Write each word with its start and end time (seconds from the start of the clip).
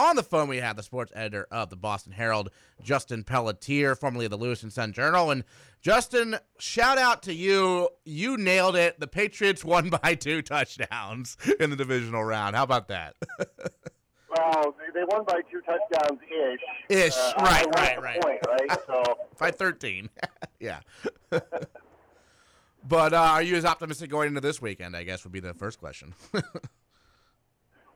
On 0.00 0.16
the 0.16 0.22
phone, 0.22 0.48
we 0.48 0.56
have 0.56 0.76
the 0.76 0.82
sports 0.82 1.12
editor 1.14 1.46
of 1.50 1.68
the 1.68 1.76
Boston 1.76 2.12
Herald, 2.12 2.48
Justin 2.82 3.22
Pelletier, 3.22 3.94
formerly 3.94 4.24
of 4.24 4.30
the 4.30 4.38
Lewiston 4.38 4.70
Sun 4.70 4.94
Journal. 4.94 5.30
And 5.30 5.44
Justin, 5.82 6.38
shout 6.58 6.96
out 6.96 7.22
to 7.24 7.34
you. 7.34 7.90
You 8.06 8.38
nailed 8.38 8.76
it. 8.76 8.98
The 8.98 9.06
Patriots 9.06 9.62
won 9.62 9.90
by 9.90 10.14
two 10.14 10.40
touchdowns 10.40 11.36
in 11.60 11.68
the 11.68 11.76
divisional 11.76 12.24
round. 12.24 12.56
How 12.56 12.62
about 12.62 12.88
that? 12.88 13.14
well, 14.34 14.74
they 14.94 15.04
won 15.04 15.24
by 15.24 15.42
two 15.52 15.60
touchdowns 15.66 16.18
ish. 16.30 16.60
Ish, 16.88 17.18
uh, 17.18 17.34
right, 17.36 17.66
right, 17.74 18.00
right. 18.00 18.22
Point, 18.22 18.40
right? 18.48 18.78
So 18.86 19.02
by 19.38 19.50
13. 19.50 20.08
yeah. 20.60 20.80
but 22.88 23.12
uh, 23.12 23.18
are 23.18 23.42
you 23.42 23.54
as 23.54 23.66
optimistic 23.66 24.08
going 24.08 24.28
into 24.28 24.40
this 24.40 24.62
weekend? 24.62 24.96
I 24.96 25.04
guess 25.04 25.24
would 25.24 25.32
be 25.34 25.40
the 25.40 25.52
first 25.52 25.78
question. 25.78 26.14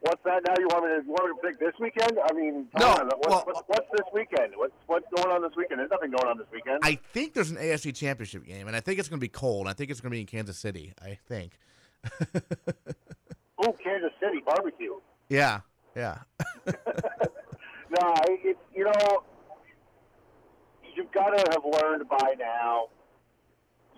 What's 0.05 0.23
that 0.25 0.43
now? 0.47 0.55
You 0.59 0.67
want 0.67 0.85
me 0.85 1.01
to, 1.01 1.07
you 1.07 1.13
want 1.13 1.31
me 1.31 1.41
to 1.41 1.49
pick 1.49 1.59
this 1.59 1.73
weekend? 1.81 2.19
I 2.23 2.33
mean, 2.35 2.69
no. 2.79 2.89
On. 2.89 3.07
What's, 3.07 3.27
well, 3.27 3.43
what's, 3.47 3.63
what's, 3.69 3.89
this 3.91 4.07
weekend? 4.13 4.53
What's 4.55 4.75
what's 4.87 5.07
going 5.17 5.35
on 5.35 5.41
this 5.41 5.53
weekend? 5.57 5.81
There's 5.81 5.91
nothing 5.91 6.11
going 6.11 6.29
on 6.29 6.37
this 6.37 6.47
weekend. 6.53 6.81
I 6.83 6.97
think 7.15 7.33
there's 7.33 7.51
an 7.51 7.57
AFC 7.57 7.95
Championship 7.95 8.45
game, 8.45 8.67
and 8.67 8.77
I 8.77 8.81
think 8.81 8.99
it's 8.99 9.09
going 9.09 9.19
to 9.19 9.25
be 9.25 9.29
cold. 9.29 9.67
I 9.67 9.73
think 9.73 9.91
it's 9.91 10.03
going 10.03 10.11
to 10.11 10.15
be 10.15 10.21
in 10.21 10.27
Kansas 10.27 10.59
City. 10.59 10.93
I 11.01 11.19
think. 11.27 11.59
oh, 13.65 13.73
Kansas 13.83 14.13
City 14.21 14.43
barbecue. 14.45 14.93
Yeah, 15.31 15.61
yeah. 15.97 16.19
no, 16.67 18.15
it's 18.45 18.61
you 18.75 18.85
know, 18.85 19.23
you've 20.95 21.13
got 21.13 21.31
to 21.31 21.51
have 21.51 21.65
learned 21.65 22.07
by 22.11 22.35
now. 22.39 22.89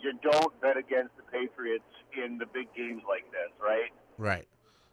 You 0.00 0.12
don't 0.22 0.60
bet 0.60 0.76
against 0.76 1.16
the 1.16 1.24
Patriots 1.32 1.82
in 2.16 2.38
the 2.38 2.46
big 2.46 2.72
games 2.76 3.02
like 3.08 3.24
this, 3.32 3.50
right? 3.60 3.90
Right 4.18 4.46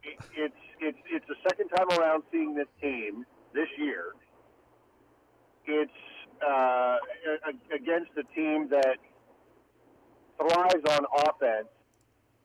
it's 0.04 0.56
it's 0.80 0.98
it's 1.10 1.26
the 1.28 1.36
second 1.48 1.70
time 1.70 1.88
around 1.98 2.24
seeing 2.32 2.56
this 2.56 2.68
team 2.82 3.26
this 3.54 3.68
year. 3.78 4.14
It's 5.66 5.92
uh, 6.46 6.98
against 7.74 8.12
a 8.18 8.24
team 8.36 8.68
that 8.70 8.98
thrives 10.38 10.84
on 10.90 11.06
offense. 11.28 11.68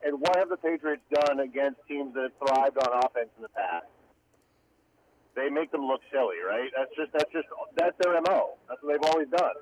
And 0.04 0.20
what 0.20 0.36
have 0.36 0.48
the 0.48 0.56
Patriots 0.56 1.02
done 1.12 1.40
against 1.40 1.80
teams 1.88 2.14
that 2.14 2.30
have 2.30 2.38
thrived 2.38 2.78
on 2.78 3.04
offense 3.04 3.30
in 3.36 3.42
the 3.42 3.48
past? 3.48 3.86
They 5.34 5.50
make 5.50 5.72
them 5.72 5.82
look 5.86 6.00
silly, 6.12 6.36
right? 6.46 6.70
That's 6.76 6.90
just 6.96 7.12
that's 7.12 7.32
just 7.32 7.48
that's 7.76 7.96
their 8.00 8.20
mo. 8.20 8.58
That's 8.68 8.80
what 8.82 8.92
they've 8.92 9.10
always 9.10 9.28
done. 9.28 9.58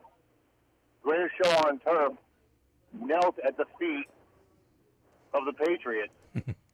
Greatest 1.02 1.34
show 1.42 1.50
on 1.68 1.78
turf 1.78 2.12
knelt 2.92 3.36
at 3.46 3.56
the 3.56 3.64
feet 3.78 4.06
of 5.32 5.44
the 5.44 5.52
Patriots 5.52 6.12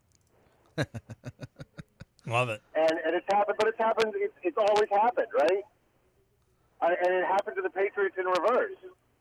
Love 2.27 2.49
it. 2.49 2.63
And 2.75 2.93
and 3.05 3.15
it's 3.15 3.27
happened, 3.31 3.57
but 3.59 3.69
it's 3.69 3.79
happened. 3.79 4.13
It's, 4.17 4.35
it's 4.43 4.57
always 4.57 4.89
happened, 4.91 5.29
right? 5.39 5.63
and 6.83 7.15
it 7.15 7.25
happened 7.27 7.57
to 7.57 7.63
the 7.63 7.71
Patriots 7.71 8.17
in 8.19 8.27
reverse. 8.27 8.75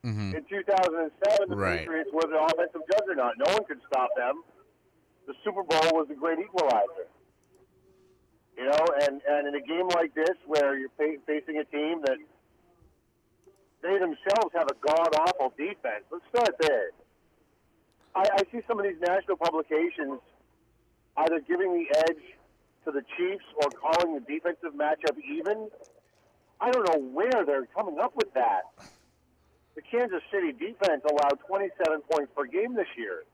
Mm-hmm. 0.04 0.34
In 0.34 0.44
2007, 0.50 1.48
the 1.48 1.54
right. 1.54 1.78
Patriots 1.78 2.10
were 2.12 2.26
the 2.26 2.42
offensive 2.42 2.82
juggernaut. 2.90 3.34
No 3.38 3.52
one 3.52 3.64
could 3.64 3.78
stop 3.86 4.10
them. 4.16 4.42
The 5.26 5.34
Super 5.44 5.62
Bowl 5.62 5.94
was 5.94 6.08
the 6.08 6.14
great 6.14 6.40
equalizer. 6.40 7.06
You 8.58 8.66
know, 8.66 8.84
and, 9.06 9.22
and 9.22 9.48
in 9.48 9.54
a 9.54 9.64
game 9.64 9.88
like 9.94 10.14
this, 10.14 10.34
where 10.46 10.76
you're 10.76 10.90
facing 10.98 11.58
a 11.58 11.64
team 11.64 12.02
that 12.02 12.18
they 13.82 13.98
themselves 13.98 14.50
have 14.54 14.66
a 14.66 14.76
god 14.84 15.14
awful 15.14 15.54
defense, 15.56 16.04
let's 16.10 16.24
start 16.34 16.54
there. 16.60 16.90
I, 18.14 18.26
I 18.26 18.42
see 18.50 18.60
some 18.66 18.78
of 18.78 18.84
these 18.84 19.00
national 19.00 19.36
publications 19.36 20.18
either 21.22 21.40
giving 21.40 21.72
the 21.72 21.98
edge 21.98 22.22
to 22.84 22.90
the 22.90 23.02
Chiefs 23.16 23.44
or 23.56 23.70
calling 23.70 24.14
the 24.14 24.20
defensive 24.20 24.74
matchup 24.74 25.16
even. 25.30 25.68
I 26.60 26.70
don't 26.70 26.88
know 26.88 27.08
where 27.10 27.44
they're 27.44 27.66
coming 27.66 27.98
up 27.98 28.14
with 28.14 28.32
that. 28.34 28.62
The 29.74 29.82
Kansas 29.82 30.22
City 30.30 30.52
defense 30.52 31.02
allowed 31.08 31.38
27 31.46 32.02
points 32.10 32.32
per 32.36 32.44
game 32.44 32.74
this 32.74 32.86
year. 32.96 33.24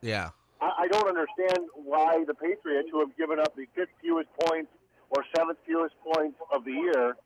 Yeah. 0.00 0.30
I, 0.60 0.84
I 0.84 0.88
don't 0.88 1.08
understand 1.08 1.68
why 1.74 2.24
the 2.26 2.34
Patriots, 2.34 2.88
who 2.90 3.00
have 3.00 3.16
given 3.16 3.38
up 3.38 3.54
the 3.54 3.66
fifth 3.74 3.90
fewest 4.00 4.28
points 4.40 4.70
or 5.10 5.24
seventh 5.36 5.58
fewest 5.66 5.94
points 6.14 6.38
of 6.52 6.64
the 6.64 6.72
year, 6.72 7.16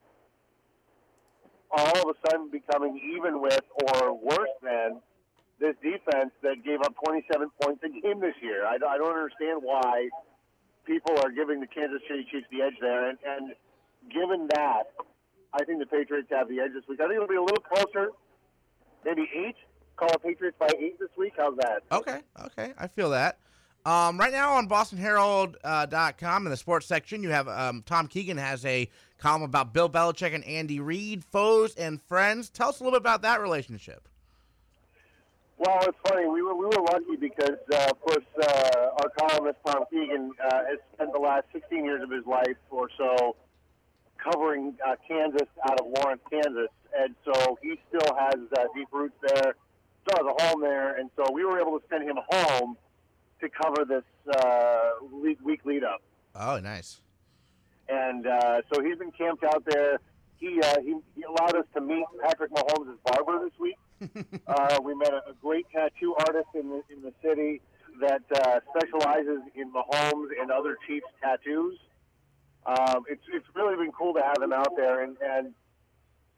are 1.71 1.81
all 1.81 2.11
of 2.11 2.17
a 2.17 2.31
sudden 2.31 2.51
becoming 2.51 3.01
even 3.17 3.41
with 3.41 3.63
or 3.95 4.19
worse 4.19 4.55
than 4.63 5.01
this 5.61 5.75
defense 5.83 6.33
that 6.43 6.65
gave 6.65 6.81
up 6.81 6.95
27 7.05 7.51
points 7.63 7.83
a 7.85 7.89
game 7.89 8.21
this 8.21 8.35
year. 8.43 8.67
I, 8.67 8.77
I 8.77 8.99
don't 8.99 9.15
understand 9.17 9.61
why 9.63 10.09
people 10.85 11.17
are 11.23 11.31
giving 11.31 11.61
the 11.61 11.67
Kansas 11.67 12.01
City 12.09 12.27
Chiefs 12.31 12.47
the 12.51 12.63
edge 12.63 12.77
there. 12.81 13.09
And, 13.09 13.19
and 13.25 13.53
given 14.13 14.49
that, 14.55 14.85
I 15.53 15.65
think 15.65 15.81
the 15.81 15.87
Patriots 15.87 16.29
have 16.31 16.49
the 16.49 16.61
edge 16.61 16.73
this 16.75 16.85
week. 16.89 17.01
I 17.01 17.05
think 17.05 17.17
it'll 17.17 17.29
be 17.29 17.37
a 17.37 17.41
little 17.41 17.65
closer, 17.65 18.11
maybe 19.05 19.29
eight. 19.35 19.57
Call 19.97 20.13
the 20.13 20.19
Patriots 20.19 20.57
by 20.61 20.69
eight 20.79 20.99
this 20.99 21.09
week. 21.17 21.33
How's 21.37 21.57
that? 21.57 21.83
Okay, 21.91 22.21
okay, 22.45 22.75
I 22.79 22.87
feel 22.87 23.11
that. 23.11 23.39
Um, 23.87 24.19
right 24.19 24.33
now 24.33 24.55
on 24.55 24.69
BostonHerald.com 24.69 26.43
uh, 26.43 26.45
in 26.45 26.51
the 26.51 26.57
sports 26.57 26.87
section, 26.87 27.23
you 27.23 27.31
have 27.31 27.49
um, 27.49 27.83
Tom 27.87 28.09
Keegan 28.09 28.37
has 28.37 28.65
a 28.67 28.91
column 29.17 29.43
about 29.43 29.73
Bill 29.73 29.89
Belichick 29.89 30.35
and 30.35 30.45
Andy 30.45 30.81
Reid, 30.81 31.25
foes 31.25 31.75
and 31.77 32.03
friends. 32.03 32.51
Tell 32.51 32.69
us 32.71 32.81
a 32.81 32.85
little 32.85 32.99
bit 32.99 33.03
about 33.03 33.23
that 33.23 33.41
relationship. 33.41 34.09
Well, 35.59 35.79
it's 35.83 35.99
funny. 36.07 36.27
We 36.27 36.43
were 36.43 36.55
we 36.55 36.67
were 36.67 36.83
lucky 36.83 37.17
because, 37.19 37.57
uh, 37.73 37.89
of 37.91 38.01
course, 38.01 38.25
uh, 38.43 38.89
our 39.01 39.09
columnist 39.19 39.59
Tom 39.67 39.85
Keegan 39.91 40.33
uh, 40.45 40.65
has 40.69 40.79
spent 40.95 41.13
the 41.13 41.19
last 41.19 41.45
16 41.53 41.85
years 41.85 42.03
of 42.03 42.11
his 42.11 42.27
life 42.27 42.57
or 42.71 42.89
so 42.99 43.37
covering 44.23 44.75
uh, 44.87 44.97
Kansas 45.09 45.49
out 45.69 45.81
of 45.81 45.87
Lawrence, 45.87 46.21
Kansas, 46.31 46.69
and 46.99 47.15
so 47.25 47.59
he 47.63 47.79
still 47.89 48.17
has 48.19 48.41
uh, 48.59 48.65
deep 48.75 48.89
roots 48.93 49.15
there, 49.23 49.55
still 50.07 50.27
has 50.27 50.37
a 50.39 50.43
home 50.47 50.61
there, 50.61 50.97
and 50.99 51.11
so 51.17 51.25
we 51.33 51.45
were 51.45 51.61
able 51.61 51.79
to 51.79 51.85
send 51.89 52.09
him 52.09 52.17
home 52.31 52.77
to 53.41 53.49
cover 53.49 53.85
this 53.85 54.05
uh, 54.37 54.91
week, 55.13 55.39
week 55.45 55.65
lead 55.65 55.85
up. 55.85 56.03
Oh, 56.35 56.59
nice. 56.59 57.01
And 57.89 58.27
uh, 58.27 58.63
so 58.73 58.83
he's 58.83 58.99
been 58.99 59.13
camped 59.13 59.45
out 59.45 59.65
there. 59.65 60.01
He, 60.39 60.61
uh, 60.61 60.81
he 60.81 60.95
he 61.15 61.23
allowed 61.23 61.55
us 61.57 61.65
to 61.75 61.81
meet 61.81 62.05
Patrick 62.23 62.51
Mahomes' 62.51 62.97
barber 63.05 63.45
this 63.45 63.59
week. 63.59 63.77
Uh, 64.47 64.79
we 64.83 64.95
met 64.95 65.13
a, 65.13 65.31
a 65.31 65.35
great 65.41 65.67
tattoo 65.73 66.15
artist 66.27 66.49
in 66.55 66.69
the, 66.69 66.83
in 66.91 67.03
the 67.03 67.13
city 67.23 67.61
that 68.01 68.23
uh, 68.35 68.61
specializes 68.77 69.41
in 69.55 69.73
Mahomes 69.73 70.29
and 70.41 70.51
other 70.51 70.77
Chiefs 70.87 71.07
tattoos. 71.23 71.79
Um, 72.67 73.05
it's 73.09 73.23
it's 73.33 73.47
really 73.55 73.77
been 73.77 73.93
cool 73.93 74.13
to 74.15 74.23
have 74.23 74.43
him 74.43 74.53
out 74.53 74.75
there, 74.77 75.03
and 75.05 75.17
and 75.23 75.55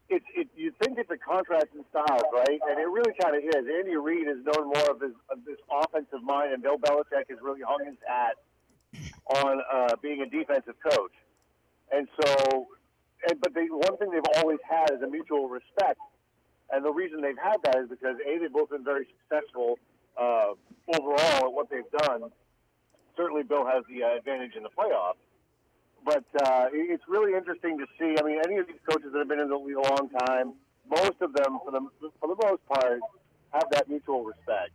it's 0.09 0.25
it, 0.35 0.47
you 0.55 0.71
think 0.81 0.97
it's 0.97 1.09
a 1.09 1.17
contrast 1.17 1.67
in 1.75 1.83
styles, 1.89 2.23
right? 2.33 2.59
And 2.69 2.79
it 2.79 2.87
really 2.87 3.13
kind 3.21 3.35
of 3.35 3.43
is. 3.43 3.65
Andy 3.77 3.97
Reid 3.97 4.27
is 4.27 4.37
known 4.45 4.67
more 4.67 4.91
of, 4.91 5.01
his, 5.01 5.13
of 5.29 5.43
this 5.45 5.57
offensive 5.69 6.23
mind, 6.23 6.53
and 6.53 6.63
Bill 6.63 6.77
Belichick 6.77 7.29
has 7.29 7.39
really 7.41 7.61
hung 7.61 7.85
his 7.85 7.97
hat 8.07 8.37
on 9.43 9.61
uh, 9.71 9.95
being 10.01 10.21
a 10.21 10.29
defensive 10.29 10.75
coach. 10.83 11.13
And 11.91 12.07
so, 12.21 12.67
and, 13.29 13.39
but 13.41 13.53
the 13.53 13.65
one 13.69 13.97
thing 13.97 14.11
they've 14.11 14.41
always 14.41 14.59
had 14.67 14.91
is 14.91 15.01
a 15.01 15.07
mutual 15.07 15.49
respect 15.49 15.99
and 16.71 16.85
the 16.85 16.91
reason 16.91 17.21
they've 17.21 17.37
had 17.37 17.57
that 17.63 17.77
is 17.77 17.89
because 17.89 18.15
a 18.25 18.37
they've 18.37 18.51
both 18.51 18.69
been 18.69 18.83
very 18.83 19.07
successful 19.21 19.79
uh, 20.17 20.53
overall 20.87 21.47
at 21.47 21.53
what 21.53 21.69
they've 21.69 21.89
done. 22.03 22.23
Certainly, 23.17 23.43
Bill 23.43 23.65
has 23.65 23.83
the 23.89 24.03
uh, 24.03 24.17
advantage 24.17 24.55
in 24.55 24.63
the 24.63 24.69
playoffs. 24.69 25.15
But 26.05 26.23
uh, 26.41 26.67
it's 26.71 27.03
really 27.07 27.37
interesting 27.37 27.77
to 27.77 27.85
see. 27.99 28.15
I 28.17 28.25
mean, 28.25 28.39
any 28.45 28.57
of 28.57 28.67
these 28.67 28.79
coaches 28.89 29.11
that 29.11 29.19
have 29.19 29.27
been 29.27 29.39
in 29.39 29.49
the 29.49 29.57
league 29.57 29.75
a 29.75 29.81
long 29.81 30.09
time, 30.09 30.53
most 30.89 31.21
of 31.21 31.33
them, 31.33 31.59
for 31.63 31.71
the 31.71 31.81
for 32.19 32.27
the 32.33 32.47
most 32.47 32.65
part, 32.67 32.99
have 33.51 33.69
that 33.71 33.89
mutual 33.89 34.23
respect. 34.23 34.71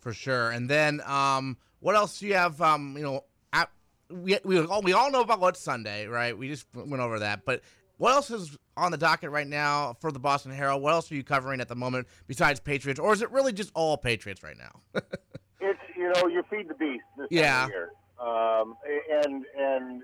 For 0.00 0.12
sure. 0.12 0.50
And 0.50 0.68
then, 0.68 1.02
um, 1.06 1.56
what 1.80 1.94
else 1.94 2.18
do 2.18 2.26
you 2.26 2.34
have? 2.34 2.60
Um, 2.60 2.96
you 2.96 3.04
know, 3.04 3.24
at, 3.52 3.70
we 4.08 4.38
we 4.44 4.58
all, 4.58 4.82
we 4.82 4.92
all 4.92 5.10
know 5.10 5.20
about 5.20 5.40
what 5.40 5.56
Sunday, 5.56 6.06
right? 6.06 6.36
We 6.36 6.48
just 6.48 6.66
went 6.74 7.02
over 7.02 7.20
that. 7.20 7.44
But 7.44 7.62
what 7.98 8.12
else 8.12 8.30
is 8.30 8.56
on 8.80 8.90
the 8.90 8.98
docket 8.98 9.30
right 9.30 9.46
now 9.46 9.96
for 10.00 10.10
the 10.10 10.18
Boston 10.18 10.52
Herald? 10.52 10.82
What 10.82 10.92
else 10.92 11.10
are 11.12 11.14
you 11.14 11.22
covering 11.22 11.60
at 11.60 11.68
the 11.68 11.76
moment 11.76 12.08
besides 12.26 12.60
Patriots, 12.60 12.98
or 12.98 13.12
is 13.12 13.22
it 13.22 13.30
really 13.30 13.52
just 13.52 13.70
all 13.74 13.96
Patriots 13.96 14.42
right 14.42 14.56
now? 14.56 14.80
it's 15.60 15.80
you 15.96 16.12
know 16.14 16.26
you 16.28 16.42
feed 16.50 16.68
the 16.68 16.74
beast 16.74 17.04
this 17.18 17.28
yeah. 17.30 17.68
year, 17.68 17.90
um, 18.20 18.74
and 19.24 19.44
and 19.58 20.02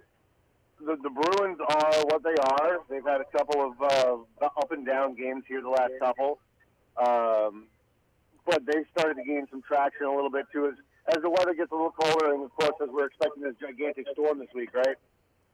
the, 0.80 0.96
the 1.02 1.10
Bruins 1.10 1.58
are 1.68 2.04
what 2.06 2.22
they 2.22 2.34
are. 2.34 2.78
They've 2.90 3.04
had 3.04 3.20
a 3.20 3.36
couple 3.36 3.64
of 3.64 3.82
uh, 3.82 4.44
up 4.44 4.72
and 4.72 4.86
down 4.86 5.14
games 5.14 5.44
here 5.48 5.62
the 5.62 5.70
last 5.70 5.92
couple, 6.00 6.38
um, 6.96 7.66
but 8.44 8.62
they've 8.66 8.86
started 8.96 9.14
to 9.14 9.24
gain 9.24 9.46
some 9.50 9.62
traction 9.62 10.06
a 10.06 10.14
little 10.14 10.30
bit 10.30 10.46
too 10.52 10.66
as 10.66 10.74
as 11.16 11.22
the 11.22 11.30
weather 11.30 11.54
gets 11.54 11.70
a 11.72 11.74
little 11.74 11.92
colder, 11.92 12.34
and 12.34 12.44
of 12.44 12.54
course 12.56 12.74
as 12.82 12.88
we're 12.90 13.06
expecting 13.06 13.42
this 13.42 13.54
gigantic 13.60 14.06
storm 14.12 14.38
this 14.38 14.48
week, 14.54 14.74
right? 14.74 14.96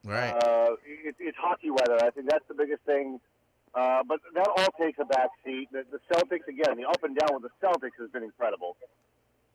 Right. 0.04 0.30
Uh, 0.30 0.76
it, 0.84 1.16
it's 1.18 1.36
hockey 1.38 1.70
weather. 1.70 1.98
I 2.02 2.10
think 2.10 2.28
that's 2.28 2.46
the 2.48 2.54
biggest 2.54 2.82
thing. 2.82 3.20
Uh, 3.74 4.02
but 4.06 4.20
that 4.34 4.48
all 4.48 4.68
takes 4.78 4.98
a 4.98 5.04
back 5.04 5.30
seat. 5.44 5.68
The, 5.72 5.84
the 5.90 5.98
Celtics, 6.12 6.46
again, 6.46 6.76
the 6.76 6.86
up 6.86 7.02
and 7.02 7.16
down 7.16 7.40
with 7.40 7.42
the 7.42 7.66
Celtics 7.66 7.98
has 8.00 8.10
been 8.10 8.22
incredible. 8.22 8.76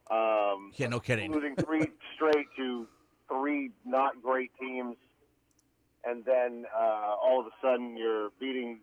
Um, 0.09 0.71
yeah, 0.75 0.87
no 0.87 0.99
kidding. 0.99 1.31
losing 1.31 1.55
three 1.55 1.87
straight 2.15 2.47
to 2.55 2.87
three 3.27 3.71
not 3.85 4.21
great 4.23 4.51
teams, 4.59 4.95
and 6.03 6.23
then 6.25 6.65
uh, 6.75 7.15
all 7.21 7.41
of 7.41 7.47
a 7.47 7.51
sudden 7.61 7.97
you're 7.97 8.29
beating 8.39 8.79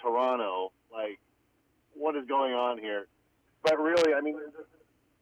Toronto. 0.00 0.70
Like, 0.92 1.18
what 1.94 2.14
is 2.14 2.26
going 2.26 2.52
on 2.52 2.78
here? 2.78 3.06
But 3.64 3.78
really, 3.80 4.14
I 4.14 4.20
mean, 4.20 4.38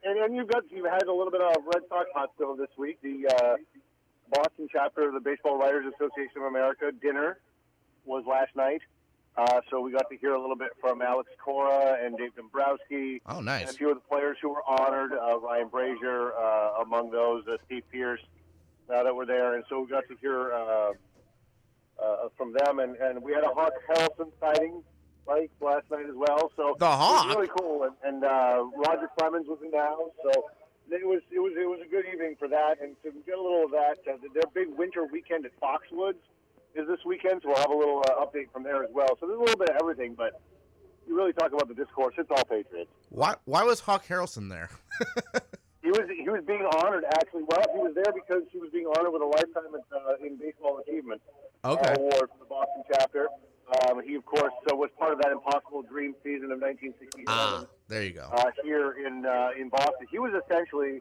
and, 0.05 0.19
and 0.19 0.37
you've 0.37 0.49
got 0.49 0.65
you've 0.71 0.91
had 0.91 1.05
a 1.05 1.13
little 1.13 1.31
bit 1.31 1.41
of 1.41 1.57
Red 1.65 1.85
Sox 1.89 2.09
hot 2.15 2.31
stove 2.37 2.59
this 2.59 2.77
week. 2.77 2.99
The 3.03 3.29
uh, 3.29 3.57
Chapter 4.73 5.09
of 5.09 5.15
the 5.15 5.21
Baseball 5.21 5.59
Writers 5.59 5.87
Association 5.95 6.39
of 6.39 6.43
America 6.45 6.91
dinner 7.01 7.39
was 8.05 8.25
last 8.27 8.55
night. 8.57 8.81
Uh, 9.37 9.61
so 9.71 9.81
we 9.81 9.93
got 9.93 10.09
to 10.11 10.17
hear 10.17 10.35
a 10.35 10.41
little 10.41 10.57
bit 10.57 10.71
from 10.81 11.01
Alex 11.01 11.31
Cora 11.45 11.97
and 12.05 12.19
Dave 12.19 12.35
Dombrowski. 12.35 13.23
Oh, 13.27 13.37
And 13.37 13.47
nice. 13.47 13.71
a 13.71 13.73
few 13.75 13.91
of 13.91 13.95
the 13.97 14.01
players 14.09 14.37
who 14.43 14.49
were 14.49 14.63
honored, 14.67 15.13
uh, 15.13 15.39
Ryan 15.39 15.69
Brasier 15.69 16.31
uh, 16.37 16.83
among 16.83 17.11
those, 17.13 17.45
uh, 17.47 17.57
Steve 17.67 17.85
Pearce, 17.93 18.21
uh, 18.93 19.03
that 19.05 19.15
were 19.15 19.27
there. 19.27 19.55
And 19.55 19.63
so 19.69 19.81
we 19.83 19.87
got 19.89 20.03
to 20.09 20.17
hear 20.21 20.53
uh, 20.53 20.91
uh, 22.03 22.29
from 22.37 22.53
them. 22.53 22.81
And, 22.81 22.97
and 22.97 23.23
we 23.23 23.33
had 23.33 23.45
a 23.45 23.49
Hawk 23.55 23.73
Harrelson 23.89 24.33
sighting 24.41 24.83
like 25.29 25.51
last 25.61 25.85
night 25.91 26.07
as 26.09 26.17
well. 26.17 26.51
So 26.57 26.75
The 26.81 26.87
it 26.87 26.89
Hawk? 26.89 27.27
was 27.29 27.37
really 27.37 27.51
cool. 27.57 27.83
And, 27.85 27.95
and 28.03 28.25
uh, 28.25 28.65
Roger 28.77 29.09
Clemens 29.19 29.47
was 29.47 29.59
in 29.65 29.71
the 29.71 29.79
house. 29.79 30.11
So 30.25 30.45
it 30.91 31.07
was 31.07 31.21
it 31.31 31.39
was 31.39 31.53
it 31.57 31.69
was 31.69 31.81
a 31.85 31.89
good 31.91 32.05
evening 32.13 32.37
for 32.39 32.49
that. 32.49 32.81
And 32.83 32.95
to 33.03 33.13
get 33.27 33.39
a 33.39 33.43
little 33.43 33.65
of 33.65 33.71
that, 33.73 33.99
uh, 34.11 34.17
their 34.35 34.49
big 34.55 34.69
winter 34.77 35.05
weekend 35.05 35.45
at 35.47 35.53
Foxwoods 35.61 36.21
is 36.75 36.87
this 36.87 37.01
weekend. 37.05 37.43
So 37.43 37.49
we'll 37.49 37.59
have 37.59 37.71
a 37.71 37.77
little 37.77 38.01
uh, 38.09 38.25
update 38.25 38.51
from 38.53 38.63
there 38.63 38.83
as 38.85 38.91
well. 38.93 39.09
So 39.21 39.27
there's 39.27 39.39
a 39.39 39.43
little 39.43 39.59
bit 39.59 39.71
of 39.71 39.77
everything, 39.81 40.15
but. 40.15 40.41
You 41.07 41.17
really 41.17 41.33
talk 41.33 41.55
about 41.55 41.69
the 41.69 41.75
discourse. 41.75 42.15
It's 42.19 42.31
all 42.31 42.45
Patriots. 42.45 42.91
Why 43.09 43.37
why 43.47 43.63
was 43.63 43.81
Hawk 43.81 44.05
Harrelson 44.07 44.51
there? 44.51 44.69
He 45.81 45.89
was 45.91 46.05
he 46.15 46.29
was 46.29 46.45
being 46.47 46.67
honored 46.77 47.05
actually. 47.17 47.45
Well, 47.49 47.65
he 47.73 47.79
was 47.81 47.95
there 47.95 48.13
because 48.13 48.43
he 48.53 48.59
was 48.59 48.69
being 48.71 48.85
honored 48.85 49.11
with 49.11 49.23
a 49.23 49.25
lifetime 49.25 49.73
uh, 49.73 50.27
in 50.27 50.37
baseball 50.37 50.83
achievement 50.87 51.23
Okay. 51.65 51.81
uh, 51.89 51.95
award 51.97 52.29
from 52.29 52.41
the 52.41 52.45
Boston 52.45 52.83
chapter. 52.93 53.29
Um, 53.69 54.01
he 54.03 54.15
of 54.15 54.25
course 54.25 54.53
uh, 54.71 54.77
was 54.77 54.91
part 54.99 55.13
of 55.13 55.19
that 55.21 55.33
Impossible 55.33 55.83
Dream 55.83 56.15
season 56.25 56.51
of 56.51 56.61
1967 56.61 57.25
Ah, 57.29 57.67
there 57.89 58.03
you 58.03 58.13
go. 58.13 58.29
uh, 58.33 58.51
here 58.65 58.97
in 59.07 59.27
uh, 59.27 59.51
in 59.61 59.69
Boston. 59.69 60.07
He 60.11 60.19
was 60.19 60.33
essentially 60.33 61.01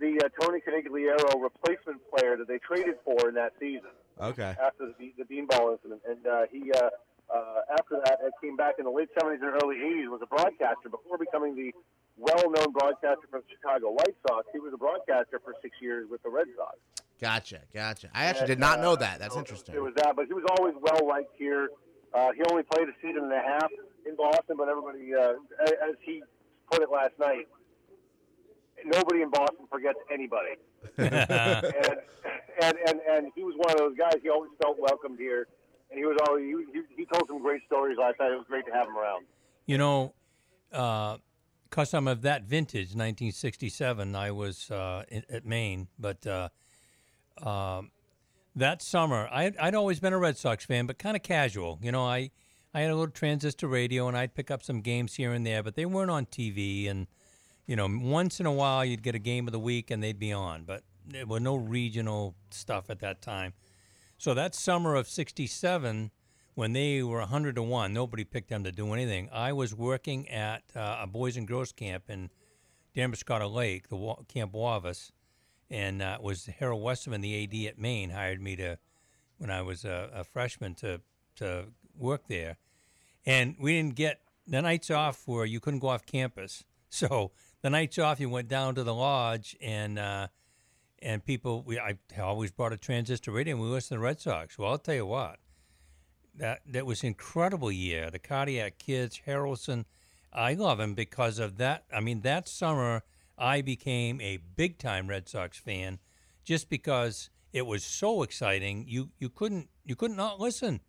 the 0.00 0.18
uh, 0.24 0.28
Tony 0.42 0.58
Conigliaro 0.60 1.40
replacement 1.40 2.00
player 2.10 2.36
that 2.36 2.48
they 2.48 2.58
traded 2.58 2.96
for 3.04 3.28
in 3.28 3.34
that 3.36 3.52
season 3.60 3.94
Okay. 4.20 4.54
after 4.60 4.90
the, 4.98 5.14
the 5.16 5.24
beanball 5.24 5.72
incident. 5.78 6.02
And 6.08 6.26
uh, 6.26 6.42
he, 6.50 6.72
uh, 6.72 6.90
uh, 7.32 7.60
after 7.78 8.00
that, 8.04 8.18
came 8.42 8.56
back 8.56 8.74
in 8.78 8.84
the 8.84 8.90
late 8.90 9.08
70s 9.16 9.34
and 9.40 9.54
early 9.62 9.76
80s, 9.76 10.08
was 10.10 10.20
a 10.22 10.26
broadcaster 10.26 10.88
before 10.90 11.18
becoming 11.18 11.54
the 11.54 11.70
well-known 12.18 12.72
broadcaster 12.72 13.26
for 13.30 13.38
the 13.40 13.46
Chicago 13.48 13.90
White 13.92 14.16
Sox. 14.26 14.46
He 14.52 14.58
was 14.58 14.72
a 14.74 14.76
broadcaster 14.76 15.40
for 15.44 15.54
six 15.62 15.76
years 15.80 16.08
with 16.10 16.20
the 16.24 16.30
Red 16.30 16.48
Sox. 16.56 16.76
Gotcha. 17.20 17.60
Gotcha. 17.72 18.10
I 18.12 18.24
actually 18.24 18.48
did 18.48 18.58
not 18.58 18.80
know 18.80 18.96
that. 18.96 19.20
That's 19.20 19.34
So 19.34 19.38
interesting. 19.40 19.76
It 19.76 19.82
was 19.82 19.94
that, 19.96 20.16
but 20.16 20.26
he 20.26 20.32
was 20.34 20.44
always 20.58 20.74
well 20.80 21.06
liked 21.06 21.30
here. 21.38 21.68
Uh, 22.14 22.32
he 22.32 22.42
only 22.50 22.62
played 22.62 22.88
a 22.88 22.92
season 23.00 23.24
and 23.24 23.32
a 23.32 23.40
half 23.40 23.70
in 24.06 24.16
Boston, 24.16 24.56
but 24.56 24.68
everybody, 24.68 25.14
uh, 25.14 25.34
as 25.66 25.94
he 26.00 26.22
put 26.70 26.82
it 26.82 26.90
last 26.90 27.12
night, 27.18 27.48
nobody 28.84 29.22
in 29.22 29.30
Boston 29.30 29.66
forgets 29.70 29.98
anybody. 30.12 30.56
and, 30.98 31.14
and 32.60 32.76
and 32.86 33.00
and 33.08 33.32
he 33.34 33.42
was 33.42 33.54
one 33.56 33.70
of 33.70 33.78
those 33.78 33.96
guys. 33.96 34.14
He 34.22 34.28
always 34.28 34.50
felt 34.60 34.78
welcomed 34.78 35.18
here, 35.18 35.46
and 35.90 35.98
he 35.98 36.04
was 36.04 36.18
always 36.26 36.44
he, 36.72 36.80
he, 36.96 37.06
told 37.06 37.28
some 37.28 37.40
great 37.40 37.62
stories 37.66 37.96
last 37.98 38.18
night. 38.18 38.32
It 38.32 38.36
was 38.36 38.46
great 38.48 38.66
to 38.66 38.72
have 38.72 38.88
him 38.88 38.96
around. 38.96 39.24
You 39.66 39.78
know, 39.78 40.12
because 40.70 41.94
I'm 41.94 42.08
of 42.08 42.22
that 42.22 42.42
vintage, 42.44 42.94
1967, 42.94 44.16
I 44.16 44.30
was 44.32 44.70
uh, 44.70 45.04
in, 45.08 45.22
at 45.30 45.46
Maine, 45.46 45.88
but 45.98 46.26
uh, 46.26 46.48
um, 47.40 47.90
that 48.54 48.82
summer, 48.82 49.28
I, 49.30 49.52
I'd 49.60 49.74
always 49.74 50.00
been 50.00 50.12
a 50.12 50.18
Red 50.18 50.36
Sox 50.36 50.64
fan, 50.64 50.86
but 50.86 50.98
kind 50.98 51.16
of 51.16 51.22
casual. 51.22 51.78
You 51.82 51.92
know, 51.92 52.04
I, 52.04 52.30
I 52.74 52.80
had 52.80 52.90
a 52.90 52.94
little 52.94 53.12
transistor 53.12 53.66
radio 53.66 54.08
and 54.08 54.16
I'd 54.16 54.34
pick 54.34 54.50
up 54.50 54.62
some 54.62 54.80
games 54.80 55.14
here 55.14 55.32
and 55.32 55.46
there, 55.46 55.62
but 55.62 55.74
they 55.74 55.86
weren't 55.86 56.10
on 56.10 56.26
TV. 56.26 56.90
And, 56.90 57.06
you 57.66 57.76
know, 57.76 57.88
once 57.90 58.40
in 58.40 58.46
a 58.46 58.52
while 58.52 58.84
you'd 58.84 59.02
get 59.02 59.14
a 59.14 59.20
game 59.20 59.46
of 59.48 59.52
the 59.52 59.60
week 59.60 59.90
and 59.90 60.02
they'd 60.02 60.18
be 60.18 60.32
on, 60.32 60.64
but 60.64 60.82
there 61.06 61.26
were 61.26 61.40
no 61.40 61.56
regional 61.56 62.34
stuff 62.50 62.90
at 62.90 63.00
that 63.00 63.22
time. 63.22 63.54
So 64.18 64.34
that 64.34 64.54
summer 64.54 64.94
of 64.94 65.08
67, 65.08 66.10
when 66.54 66.72
they 66.72 67.02
were 67.02 67.18
100 67.18 67.56
to 67.56 67.62
1, 67.62 67.92
nobody 67.92 68.24
picked 68.24 68.50
them 68.50 68.64
to 68.64 68.72
do 68.72 68.92
anything. 68.92 69.28
I 69.32 69.52
was 69.52 69.74
working 69.74 70.28
at 70.28 70.62
uh, 70.76 70.98
a 71.00 71.06
Boys 71.06 71.36
and 71.36 71.48
Girls 71.48 71.72
Camp 71.72 72.04
in 72.08 72.30
Damariscotta 72.94 73.52
Lake, 73.52 73.88
the 73.88 74.14
Camp 74.28 74.52
Wavus, 74.52 75.10
and 75.72 76.02
uh, 76.02 76.18
was 76.20 76.46
Harold 76.58 76.82
Westerman, 76.82 77.22
the 77.22 77.44
AD 77.44 77.72
at 77.72 77.78
Maine, 77.78 78.10
hired 78.10 78.42
me 78.42 78.56
to, 78.56 78.78
when 79.38 79.50
I 79.50 79.62
was 79.62 79.86
a, 79.86 80.10
a 80.12 80.22
freshman, 80.22 80.74
to, 80.76 81.00
to 81.36 81.64
work 81.98 82.28
there. 82.28 82.58
And 83.24 83.56
we 83.58 83.72
didn't 83.72 83.94
get 83.94 84.20
the 84.46 84.60
nights 84.60 84.90
off 84.90 85.22
where 85.26 85.46
you 85.46 85.60
couldn't 85.60 85.80
go 85.80 85.88
off 85.88 86.06
campus. 86.06 86.64
So 86.94 87.30
the 87.62 87.70
nights 87.70 87.98
off, 87.98 88.20
you 88.20 88.28
went 88.28 88.48
down 88.48 88.74
to 88.74 88.84
the 88.84 88.92
lodge 88.92 89.56
and 89.62 89.98
uh, 89.98 90.28
and 91.00 91.24
people. 91.24 91.62
We 91.62 91.78
I 91.78 91.96
always 92.20 92.50
brought 92.50 92.74
a 92.74 92.76
transistor 92.76 93.30
radio 93.30 93.54
and 93.54 93.64
we 93.64 93.70
listened 93.70 93.96
to 93.96 94.00
the 94.00 94.04
Red 94.04 94.20
Sox. 94.20 94.58
Well, 94.58 94.72
I'll 94.72 94.76
tell 94.76 94.96
you 94.96 95.06
what, 95.06 95.38
that 96.36 96.60
that 96.66 96.84
was 96.84 97.02
incredible 97.02 97.72
year. 97.72 98.10
The 98.10 98.18
Cardiac 98.18 98.76
Kids, 98.76 99.22
Harrelson, 99.26 99.86
I 100.34 100.52
love 100.52 100.80
him 100.80 100.92
because 100.92 101.38
of 101.38 101.56
that. 101.56 101.84
I 101.90 102.00
mean, 102.00 102.20
that 102.20 102.46
summer 102.46 103.04
I 103.42 103.60
became 103.60 104.20
a 104.20 104.36
big 104.36 104.78
time 104.78 105.08
Red 105.08 105.28
Sox 105.28 105.58
fan, 105.58 105.98
just 106.44 106.70
because 106.70 107.28
it 107.52 107.66
was 107.66 107.82
so 107.82 108.22
exciting. 108.22 108.84
You 108.86 109.10
you 109.18 109.28
couldn't 109.28 109.68
you 109.84 109.96
couldn't 109.96 110.16
not 110.16 110.38
listen, 110.38 110.80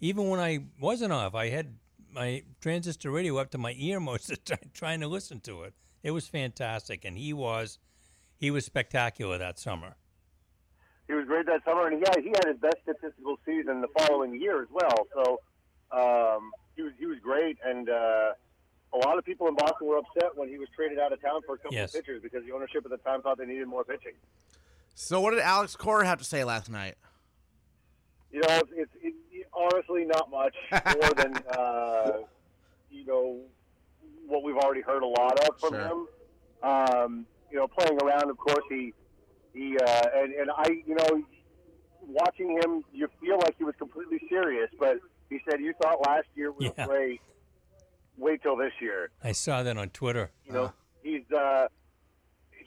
even 0.00 0.28
when 0.28 0.40
I 0.40 0.64
wasn't 0.80 1.12
off. 1.12 1.36
I 1.36 1.50
had 1.50 1.76
my 2.12 2.42
transistor 2.60 3.12
radio 3.12 3.38
up 3.38 3.50
to 3.52 3.58
my 3.58 3.74
ear 3.78 4.00
most 4.10 4.32
of 4.32 4.44
the 4.44 4.56
time, 4.56 4.70
trying 4.74 5.00
to 5.00 5.06
listen 5.06 5.40
to 5.42 5.62
it. 5.62 5.74
It 6.02 6.10
was 6.10 6.26
fantastic, 6.26 7.04
and 7.04 7.16
he 7.16 7.32
was 7.32 7.78
he 8.36 8.50
was 8.50 8.64
spectacular 8.66 9.38
that 9.38 9.60
summer. 9.60 9.94
He 11.06 11.14
was 11.14 11.24
great 11.26 11.46
that 11.46 11.64
summer, 11.64 11.86
and 11.86 11.98
he 11.98 12.00
had 12.00 12.18
he 12.18 12.30
had 12.30 12.48
his 12.48 12.58
best 12.58 12.78
statistical 12.82 13.38
season 13.46 13.80
the 13.80 13.88
following 13.96 14.40
year 14.40 14.60
as 14.60 14.68
well. 14.72 15.06
So 15.14 15.38
um, 15.92 16.50
he 16.74 16.82
was 16.82 16.92
he 16.98 17.06
was 17.06 17.18
great, 17.22 17.58
and 17.64 17.88
uh, 17.88 18.32
a 18.94 18.98
lot 18.98 19.18
of 19.18 19.24
people 19.24 19.48
in 19.48 19.54
Boston 19.54 19.86
were 19.88 19.98
upset 19.98 20.36
when 20.36 20.48
he 20.48 20.58
was 20.58 20.68
traded 20.74 20.98
out 20.98 21.12
of 21.12 21.20
town 21.22 21.40
for 21.46 21.54
a 21.54 21.58
couple 21.58 21.74
Yes. 21.74 21.94
of 21.94 22.00
pitchers 22.04 22.22
because 22.22 22.44
the 22.44 22.52
ownership 22.52 22.84
at 22.84 22.90
the 22.90 22.98
time 22.98 23.22
thought 23.22 23.38
they 23.38 23.46
needed 23.46 23.66
more 23.66 23.84
pitching. 23.84 24.12
So 24.94 25.20
what 25.20 25.30
did 25.30 25.40
Alex 25.40 25.76
Cora 25.76 26.06
have 26.06 26.18
to 26.18 26.24
say 26.24 26.44
last 26.44 26.70
night? 26.70 26.96
You 28.30 28.40
know, 28.40 28.46
it's, 28.58 28.70
it's 28.74 28.90
it, 29.02 29.14
it, 29.30 29.46
honestly 29.54 30.04
not 30.04 30.30
much 30.30 30.54
more 30.70 31.10
than 31.16 31.36
uh, 31.58 32.12
you 32.90 33.04
know 33.06 33.40
what 34.26 34.42
we've 34.42 34.56
already 34.56 34.80
heard 34.82 35.02
a 35.02 35.06
lot 35.06 35.38
of 35.48 35.58
from 35.60 35.70
Sure. 35.74 35.80
him. 35.88 36.06
Um, 36.62 37.26
you 37.50 37.58
know, 37.58 37.66
playing 37.68 37.98
around, 38.02 38.30
of 38.30 38.36
course, 38.38 38.64
he 38.68 38.92
he 39.54 39.76
uh, 39.78 40.02
and 40.14 40.32
and 40.34 40.50
I, 40.56 40.68
you 40.86 40.94
know, 40.94 41.22
watching 42.06 42.58
him, 42.62 42.82
you 42.92 43.08
feel 43.20 43.38
like 43.38 43.56
he 43.58 43.64
was 43.64 43.74
completely 43.78 44.20
serious. 44.28 44.70
But 44.78 44.98
he 45.28 45.40
said, 45.48 45.60
"You 45.60 45.74
thought 45.82 46.00
last 46.06 46.26
year 46.34 46.52
was 46.52 46.70
Yeah. 46.76 46.86
great. 46.86 47.20
Wait 48.22 48.42
till 48.42 48.56
this 48.56 48.72
year." 48.80 49.10
I 49.22 49.32
saw 49.32 49.62
that 49.62 49.76
on 49.76 49.90
Twitter. 49.90 50.30
You 50.46 50.52
know, 50.52 50.72
he's 51.02 51.30
uh, 51.30 51.66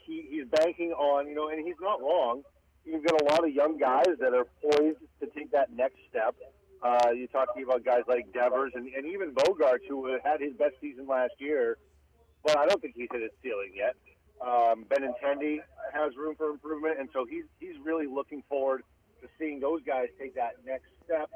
he 0.04 0.26
he's 0.30 0.46
banking 0.46 0.92
on 0.92 1.26
you 1.28 1.34
know, 1.34 1.48
and 1.48 1.66
he's 1.66 1.80
not 1.80 2.00
wrong. 2.00 2.42
You've 2.84 3.04
got 3.04 3.20
a 3.20 3.24
lot 3.24 3.44
of 3.44 3.52
young 3.52 3.78
guys 3.78 4.14
that 4.20 4.32
are 4.32 4.46
poised 4.62 4.98
to 5.20 5.26
take 5.36 5.50
that 5.52 5.72
next 5.72 5.96
step. 6.08 6.36
Uh, 6.82 7.10
you're 7.10 7.26
talking 7.28 7.64
about 7.64 7.84
guys 7.84 8.02
like 8.06 8.32
Devers 8.32 8.72
and, 8.74 8.86
and 8.94 9.06
even 9.06 9.32
Bogaerts, 9.32 9.88
who 9.88 10.06
had 10.22 10.40
his 10.40 10.52
best 10.52 10.74
season 10.80 11.06
last 11.08 11.32
year, 11.38 11.78
but 12.44 12.56
I 12.56 12.66
don't 12.66 12.80
think 12.80 12.94
he's 12.94 13.08
hit 13.10 13.22
his 13.22 13.32
ceiling 13.42 13.72
yet. 13.74 13.96
Um, 14.40 14.84
Benintendi 14.84 15.58
has 15.92 16.14
room 16.16 16.36
for 16.36 16.50
improvement, 16.50 17.00
and 17.00 17.08
so 17.12 17.24
he's 17.24 17.44
he's 17.58 17.76
really 17.82 18.06
looking 18.06 18.42
forward 18.48 18.82
to 19.22 19.28
seeing 19.38 19.58
those 19.58 19.80
guys 19.82 20.08
take 20.20 20.34
that 20.34 20.52
next 20.64 20.86
step. 21.04 21.30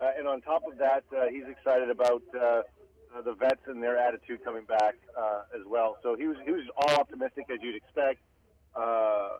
Uh, 0.00 0.10
and 0.16 0.28
on 0.28 0.40
top 0.42 0.62
of 0.70 0.78
that, 0.78 1.04
uh, 1.16 1.26
he's 1.30 1.44
excited 1.48 1.90
about 1.90 2.22
uh, 2.40 2.62
uh, 3.16 3.22
the 3.22 3.34
vets 3.34 3.62
and 3.66 3.82
their 3.82 3.98
attitude 3.98 4.44
coming 4.44 4.64
back 4.64 4.94
uh, 5.16 5.42
as 5.54 5.62
well. 5.66 5.96
So 6.02 6.16
he 6.16 6.26
was 6.26 6.36
he 6.44 6.52
was 6.52 6.62
all 6.76 7.00
optimistic 7.00 7.46
as 7.52 7.58
you'd 7.62 7.76
expect. 7.76 8.20
Uh, 8.74 9.38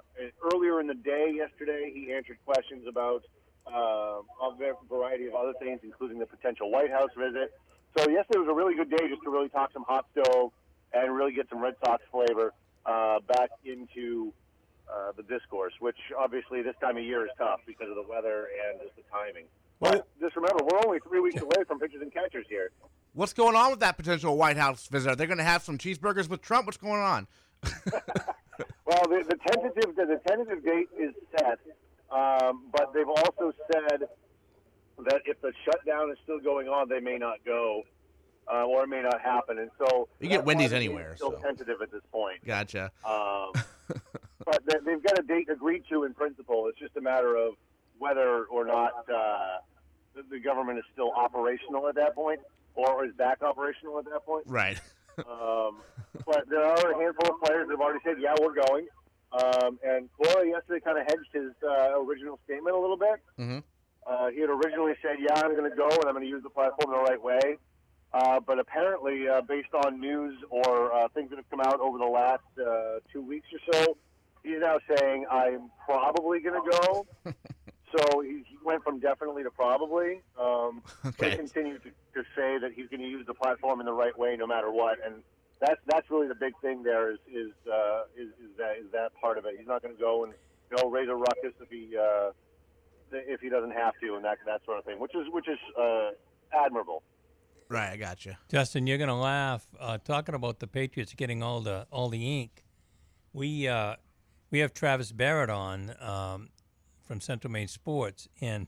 earlier 0.52 0.80
in 0.80 0.86
the 0.86 0.94
day 0.94 1.32
yesterday, 1.34 1.92
he 1.94 2.12
answered 2.12 2.38
questions 2.46 2.86
about 2.88 3.22
uh, 3.66 4.20
a 4.42 4.72
variety 4.88 5.26
of 5.26 5.34
other 5.34 5.52
things, 5.60 5.80
including 5.82 6.18
the 6.18 6.26
potential 6.26 6.70
White 6.70 6.90
House 6.90 7.10
visit. 7.16 7.52
So 7.98 8.08
yesterday 8.08 8.38
was 8.38 8.48
a 8.48 8.54
really 8.54 8.74
good 8.74 8.90
day 8.90 9.08
just 9.08 9.22
to 9.24 9.30
really 9.30 9.48
talk 9.48 9.72
some 9.72 9.84
hot 9.84 10.06
stove 10.12 10.52
and 10.92 11.14
really 11.14 11.32
get 11.32 11.48
some 11.50 11.60
Red 11.60 11.74
Sox 11.84 12.02
flavor 12.10 12.52
uh, 12.86 13.20
back 13.20 13.50
into 13.64 14.32
uh, 14.88 15.12
the 15.16 15.22
discourse, 15.24 15.72
which 15.80 15.96
obviously 16.16 16.62
this 16.62 16.76
time 16.80 16.96
of 16.96 17.04
year 17.04 17.24
is 17.24 17.30
tough 17.36 17.60
because 17.66 17.88
of 17.90 17.96
the 17.96 18.08
weather 18.08 18.48
and 18.68 18.80
just 18.80 18.96
the 18.96 19.02
timing. 19.12 19.44
Well- 19.80 20.06
just 20.20 20.36
remember, 20.36 20.64
we're 20.64 20.80
only 20.86 20.98
three 21.00 21.20
weeks 21.20 21.40
away 21.40 21.64
from 21.66 21.78
pitchers 21.78 22.02
and 22.02 22.12
catchers 22.12 22.46
here. 22.48 22.70
What's 23.12 23.32
going 23.32 23.56
on 23.56 23.70
with 23.70 23.80
that 23.80 23.96
potential 23.96 24.36
White 24.36 24.56
House 24.56 24.88
visit? 24.88 25.10
Are 25.10 25.16
they 25.16 25.26
going 25.26 25.38
to 25.38 25.44
have 25.44 25.62
some 25.62 25.78
cheeseburgers 25.78 26.28
with 26.28 26.42
Trump? 26.42 26.66
What's 26.66 26.76
going 26.76 27.00
on? 27.00 27.26
Well, 28.86 29.02
the, 29.08 29.24
the 29.28 29.36
tentative 29.50 29.96
the, 29.96 30.20
tentative 30.26 30.64
date 30.64 30.88
is 30.98 31.12
set, 31.36 31.58
um, 32.10 32.64
but 32.72 32.92
they've 32.94 33.08
also 33.08 33.52
said 33.72 34.08
that 35.04 35.22
if 35.26 35.40
the 35.42 35.52
shutdown 35.64 36.10
is 36.10 36.16
still 36.22 36.38
going 36.38 36.68
on, 36.68 36.88
they 36.88 37.00
may 37.00 37.18
not 37.18 37.44
go, 37.44 37.82
uh, 38.50 38.64
or 38.64 38.84
it 38.84 38.88
may 38.88 39.02
not 39.02 39.20
happen. 39.20 39.58
And 39.58 39.70
so 39.76 40.08
You 40.20 40.28
get 40.28 40.44
Wendy's 40.44 40.72
anywhere, 40.72 41.16
Still 41.16 41.32
so. 41.32 41.38
tentative 41.38 41.82
at 41.82 41.90
this 41.90 42.02
point. 42.12 42.44
Gotcha. 42.46 42.92
Um, 43.04 43.50
but 44.44 44.62
they, 44.66 44.76
they've 44.84 45.02
got 45.02 45.18
a 45.18 45.22
date 45.22 45.48
agreed 45.50 45.82
to 45.90 46.04
in 46.04 46.14
principle. 46.14 46.68
It's 46.68 46.78
just 46.78 46.96
a 46.96 47.00
matter 47.00 47.36
of 47.36 47.54
whether 47.98 48.44
or 48.44 48.64
not 48.64 48.92
uh, 49.12 49.58
the, 50.14 50.22
the 50.30 50.38
government 50.40 50.78
is 50.78 50.84
still 50.92 51.12
operational 51.12 51.88
at 51.88 51.94
that 51.96 52.14
point, 52.14 52.40
or 52.74 53.04
is 53.04 53.12
back 53.14 53.42
operational 53.42 53.98
at 53.98 54.04
that 54.06 54.24
point. 54.26 54.44
Right. 54.46 54.78
Um, 55.18 55.78
but 56.26 56.44
there 56.50 56.62
are 56.62 56.90
a 56.92 56.98
handful 57.02 57.34
of 57.34 57.40
players 57.42 57.66
that 57.68 57.72
have 57.72 57.80
already 57.80 58.00
said, 58.04 58.16
"Yeah, 58.20 58.34
we're 58.38 58.52
going." 58.52 58.86
Um, 59.32 59.78
and 59.82 60.10
Cora 60.12 60.46
yesterday 60.46 60.80
kind 60.80 60.98
of 60.98 61.06
hedged 61.06 61.32
his 61.32 61.52
uh, 61.66 61.98
original 62.02 62.38
statement 62.44 62.76
a 62.76 62.78
little 62.78 62.98
bit. 62.98 63.22
Mhm. 63.38 63.62
Uh, 64.06 64.28
he 64.28 64.40
had 64.42 64.50
originally 64.50 64.92
said, 65.00 65.16
"Yeah, 65.18 65.32
I'm 65.40 65.56
going 65.56 65.70
to 65.70 65.74
go, 65.74 65.88
and 65.88 66.04
I'm 66.04 66.12
going 66.12 66.24
to 66.24 66.28
use 66.28 66.42
the 66.42 66.50
platform 66.50 66.90
the 66.90 66.98
right 66.98 67.22
way." 67.22 67.56
Uh, 68.12 68.40
but 68.40 68.58
apparently, 68.58 69.26
uh, 69.26 69.40
based 69.40 69.72
on 69.86 69.98
news 70.00 70.36
or 70.50 70.92
uh, 70.92 71.08
things 71.14 71.30
that 71.30 71.36
have 71.36 71.48
come 71.48 71.60
out 71.60 71.80
over 71.80 71.96
the 71.96 72.04
last 72.04 72.44
uh, 72.60 73.00
two 73.10 73.22
weeks 73.22 73.48
or 73.54 73.72
so, 73.72 73.96
he's 74.42 74.60
now 74.60 74.78
saying, 74.98 75.24
"I'm 75.30 75.70
probably 75.86 76.40
going 76.40 76.62
to 76.62 76.78
go." 76.78 77.06
so 77.96 78.20
he, 78.20 78.42
he 78.48 78.56
went 78.64 78.82
from 78.82 78.98
definitely 79.00 79.42
to 79.42 79.50
probably. 79.50 80.22
Um, 80.40 80.82
They 81.18 81.26
Okay. 81.28 81.36
continue 81.36 81.78
to, 81.78 81.88
to 81.88 82.22
say 82.36 82.58
that 82.58 82.72
he's 82.74 82.88
going 82.88 83.00
to 83.00 83.08
use 83.08 83.24
the 83.26 83.34
platform 83.34 83.80
in 83.80 83.86
the 83.86 83.92
right 83.92 84.16
way, 84.18 84.36
no 84.36 84.46
matter 84.46 84.70
what, 84.70 84.98
and 85.04 85.22
that's 85.60 85.80
that's 85.86 86.10
really 86.10 86.28
the 86.28 86.34
big 86.34 86.52
thing. 86.60 86.82
There 86.82 87.10
is 87.12 87.18
is 87.26 87.52
uh, 87.66 88.02
is, 88.14 88.28
is 88.44 88.50
that 88.58 88.72
is 88.78 88.90
that 88.92 89.12
part 89.18 89.38
of 89.38 89.46
it. 89.46 89.54
He's 89.58 89.66
not 89.66 89.80
going 89.82 89.94
to 89.94 90.00
go 90.00 90.24
and 90.24 90.34
you 90.70 90.76
know 90.76 90.90
raise 90.90 91.08
a 91.08 91.14
ruckus 91.14 91.54
if 91.60 91.70
he 91.70 91.96
uh, 91.96 92.32
if 93.12 93.40
he 93.40 93.48
doesn't 93.48 93.70
have 93.70 93.94
to, 94.02 94.14
and 94.16 94.24
that 94.24 94.38
that 94.44 94.60
sort 94.66 94.78
of 94.78 94.84
thing, 94.84 94.98
which 94.98 95.14
is 95.14 95.26
which 95.30 95.48
is 95.48 95.58
uh, 95.80 96.10
admirable. 96.52 97.02
Right. 97.70 97.90
I 97.90 97.96
got 97.96 98.26
you, 98.26 98.34
Justin, 98.50 98.86
you're 98.86 98.98
gonna 98.98 99.18
laugh 99.18 99.66
uh, 99.80 99.96
talking 99.98 100.34
about 100.34 100.58
the 100.60 100.66
Patriots 100.66 101.14
getting 101.14 101.42
all 101.42 101.60
the 101.60 101.86
all 101.90 102.10
the 102.10 102.40
ink. 102.42 102.64
We 103.32 103.66
uh, 103.68 103.96
we 104.50 104.58
have 104.58 104.74
Travis 104.74 105.12
Barrett 105.12 105.48
on 105.50 105.94
um, 106.00 106.50
from 107.06 107.20
Central 107.20 107.50
Maine 107.50 107.68
Sports, 107.68 108.28
and 108.40 108.66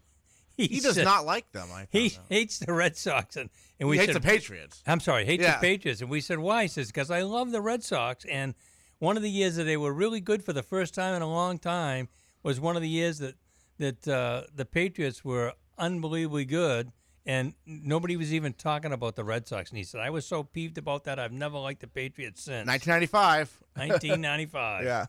he, 0.57 0.67
He 0.67 0.81
does 0.81 0.95
said- 0.97 1.05
not 1.05 1.25
like 1.25 1.53
them. 1.53 1.69
I 1.73 1.87
He 1.91 2.07
out. 2.19 2.25
hates 2.29 2.59
the 2.59 2.73
Red 2.73 2.97
Sox, 2.97 3.37
and, 3.37 3.51
and 3.79 3.89
we 3.89 3.97
he 3.97 4.01
hates 4.01 4.13
said 4.15 4.23
the 4.23 4.27
Patriots. 4.27 4.83
I'm 4.87 5.01
sorry, 5.01 5.25
hates 5.25 5.43
Yeah. 5.43 5.55
the 5.57 5.61
Patriots. 5.61 6.01
And 6.01 6.11
we 6.11 6.21
said, 6.21 6.39
why? 6.39 6.63
He 6.63 6.69
says, 6.69 6.89
because 6.89 7.11
I 7.11 7.23
love 7.23 7.53
the 7.53 7.61
Red 7.61 7.85
Sox. 7.85 8.25
And 8.25 8.55
one 8.99 9.17
of 9.17 9.23
the 9.23 9.31
years 9.31 9.57
that 9.57 9.65
they 9.65 9.77
were 9.77 9.93
really 9.93 10.21
good 10.21 10.43
for 10.45 10.53
the 10.53 10.63
first 10.65 10.95
time 10.95 11.15
in 11.15 11.23
a 11.23 11.31
long 11.31 11.59
time 11.59 12.09
was 12.43 12.59
one 12.61 12.75
of 12.77 12.83
the 12.83 12.89
years 12.89 13.19
that, 13.19 13.35
that 13.79 14.09
uh, 14.09 14.43
the 14.55 14.65
Patriots 14.65 15.25
were 15.25 15.53
unbelievably 15.79 16.45
good. 16.47 16.91
And 17.25 17.53
nobody 17.67 18.17
was 18.17 18.33
even 18.33 18.55
talking 18.55 18.91
about 18.91 19.15
the 19.15 19.23
Red 19.23 19.47
Sox. 19.47 19.69
And 19.71 19.77
he 19.77 19.85
said, 19.85 20.01
I 20.01 20.09
was 20.09 20.27
so 20.27 20.43
peeved 20.43 20.79
about 20.79 21.05
that. 21.05 21.19
I've 21.19 21.31
never 21.31 21.59
liked 21.59 21.83
the 21.83 21.87
Patriots 21.87 22.43
since 22.45 22.67
1995. 22.67 23.59
1995. 23.75 24.85
yeah. 24.85 25.07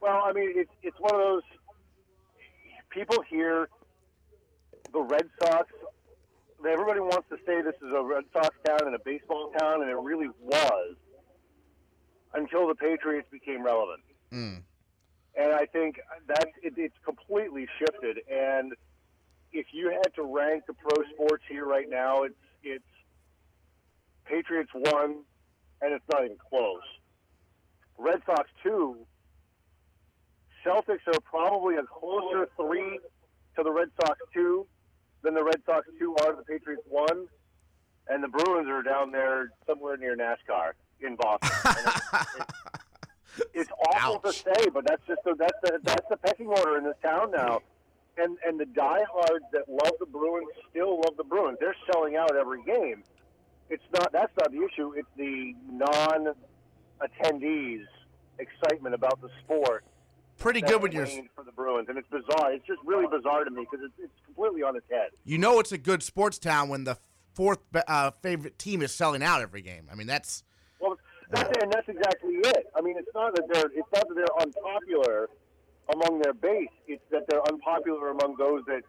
Well, 0.00 0.22
I 0.24 0.32
mean, 0.32 0.52
it's 0.54 0.70
it's 0.82 0.96
one 0.98 1.14
of 1.14 1.20
those 1.20 1.42
people 2.90 3.22
hear 3.28 3.68
the 4.92 5.00
Red 5.00 5.28
Sox. 5.42 5.70
Everybody 6.68 7.00
wants 7.00 7.28
to 7.30 7.36
say 7.46 7.62
this 7.62 7.74
is 7.76 7.92
a 7.94 8.02
Red 8.02 8.24
Sox 8.32 8.54
town 8.66 8.80
and 8.86 8.94
a 8.94 8.98
baseball 9.04 9.50
town, 9.58 9.82
and 9.82 9.90
it 9.90 9.96
really 9.96 10.28
was 10.42 10.96
until 12.34 12.68
the 12.68 12.74
Patriots 12.74 13.28
became 13.30 13.62
relevant. 13.62 14.02
Mm. 14.32 14.62
And 15.36 15.52
I 15.52 15.66
think 15.66 16.00
that 16.26 16.48
it, 16.62 16.74
it's 16.76 16.96
completely 17.04 17.66
shifted. 17.78 18.18
And 18.30 18.72
if 19.52 19.66
you 19.72 19.90
had 19.90 20.14
to 20.16 20.22
rank 20.22 20.64
the 20.66 20.74
pro 20.74 21.02
sports 21.14 21.44
here 21.48 21.64
right 21.64 21.88
now, 21.88 22.24
it's 22.24 22.34
it's 22.62 22.84
Patriots 24.26 24.70
one, 24.74 25.22
and 25.80 25.94
it's 25.94 26.04
not 26.12 26.24
even 26.24 26.36
close. 26.50 26.82
Red 27.98 28.20
Sox 28.26 28.48
two. 28.62 29.06
Celtics 30.64 31.06
are 31.06 31.20
probably 31.20 31.76
a 31.76 31.82
closer 31.84 32.48
three 32.56 32.98
to 33.56 33.62
the 33.62 33.70
Red 33.72 33.88
Sox 34.00 34.18
two 34.32 34.66
than 35.22 35.34
the 35.34 35.42
Red 35.44 35.62
Sox 35.66 35.86
two 35.98 36.14
are 36.22 36.32
to 36.32 36.36
the 36.36 36.42
Patriots 36.44 36.82
one, 36.88 37.26
and 38.08 38.22
the 38.22 38.28
Bruins 38.28 38.68
are 38.68 38.82
down 38.82 39.10
there 39.12 39.50
somewhere 39.66 39.96
near 39.96 40.16
NASCAR 40.16 40.72
in 41.00 41.16
Boston. 41.16 41.50
And 41.72 41.86
it's- 41.86 42.46
it's 43.54 43.70
awful 43.94 44.18
to 44.20 44.32
say, 44.32 44.68
but 44.74 44.84
that's 44.86 45.06
just 45.06 45.22
the, 45.24 45.34
that's 45.38 45.56
the 45.62 45.78
that's 45.84 46.04
the 46.10 46.16
pecking 46.16 46.48
order 46.48 46.76
in 46.76 46.84
this 46.84 46.96
town 47.02 47.30
now. 47.30 47.60
And 48.18 48.36
and 48.44 48.58
the 48.58 48.66
diehards 48.66 49.44
that 49.52 49.68
love 49.68 49.92
the 50.00 50.06
Bruins 50.06 50.48
still 50.68 50.96
love 51.00 51.16
the 51.16 51.22
Bruins. 51.24 51.56
They're 51.60 51.76
selling 51.92 52.16
out 52.16 52.34
every 52.36 52.62
game. 52.64 53.04
It's 53.70 53.84
not 53.94 54.10
that's 54.12 54.32
not 54.38 54.50
the 54.50 54.64
issue. 54.64 54.92
It's 54.96 55.08
the 55.16 55.54
non-attendees 57.00 57.84
excitement 58.38 58.94
about 58.96 59.20
the 59.20 59.28
sport. 59.44 59.84
Pretty 60.40 60.60
good 60.62 60.82
when 60.82 60.90
you're. 60.92 61.06
for 61.06 61.44
the 61.44 61.52
Bruins, 61.52 61.88
and 61.88 61.98
it's 61.98 62.08
bizarre. 62.08 62.52
It's 62.52 62.66
just 62.66 62.80
really 62.84 63.06
bizarre 63.06 63.44
to 63.44 63.50
me 63.50 63.66
because 63.70 63.84
it's, 63.84 63.94
it's 63.98 64.24
completely 64.24 64.62
on 64.62 64.74
its 64.74 64.86
head. 64.90 65.10
You 65.24 65.38
know 65.38 65.60
it's 65.60 65.72
a 65.72 65.78
good 65.78 66.02
sports 66.02 66.38
town 66.38 66.68
when 66.68 66.84
the 66.84 66.98
fourth 67.34 67.58
uh, 67.86 68.10
favorite 68.22 68.58
team 68.58 68.82
is 68.82 68.92
selling 68.92 69.22
out 69.22 69.42
every 69.42 69.62
game. 69.62 69.88
I 69.92 69.94
mean 69.94 70.06
that's 70.06 70.42
Well, 70.80 70.98
that's 71.30 71.62
and 71.62 71.70
that's 71.70 71.88
exactly 71.88 72.34
it. 72.36 72.66
I 72.76 72.80
mean, 72.80 72.96
it's 72.98 73.14
not 73.14 73.36
that 73.36 73.44
they're 73.52 73.70
it's 73.74 73.88
not 73.94 74.08
that 74.08 74.14
they're 74.14 74.42
unpopular 74.42 75.28
among 75.94 76.20
their 76.20 76.32
base. 76.32 76.68
It's 76.86 77.02
that 77.10 77.24
they're 77.28 77.46
unpopular 77.48 78.10
among 78.10 78.36
those 78.38 78.62
that 78.66 78.82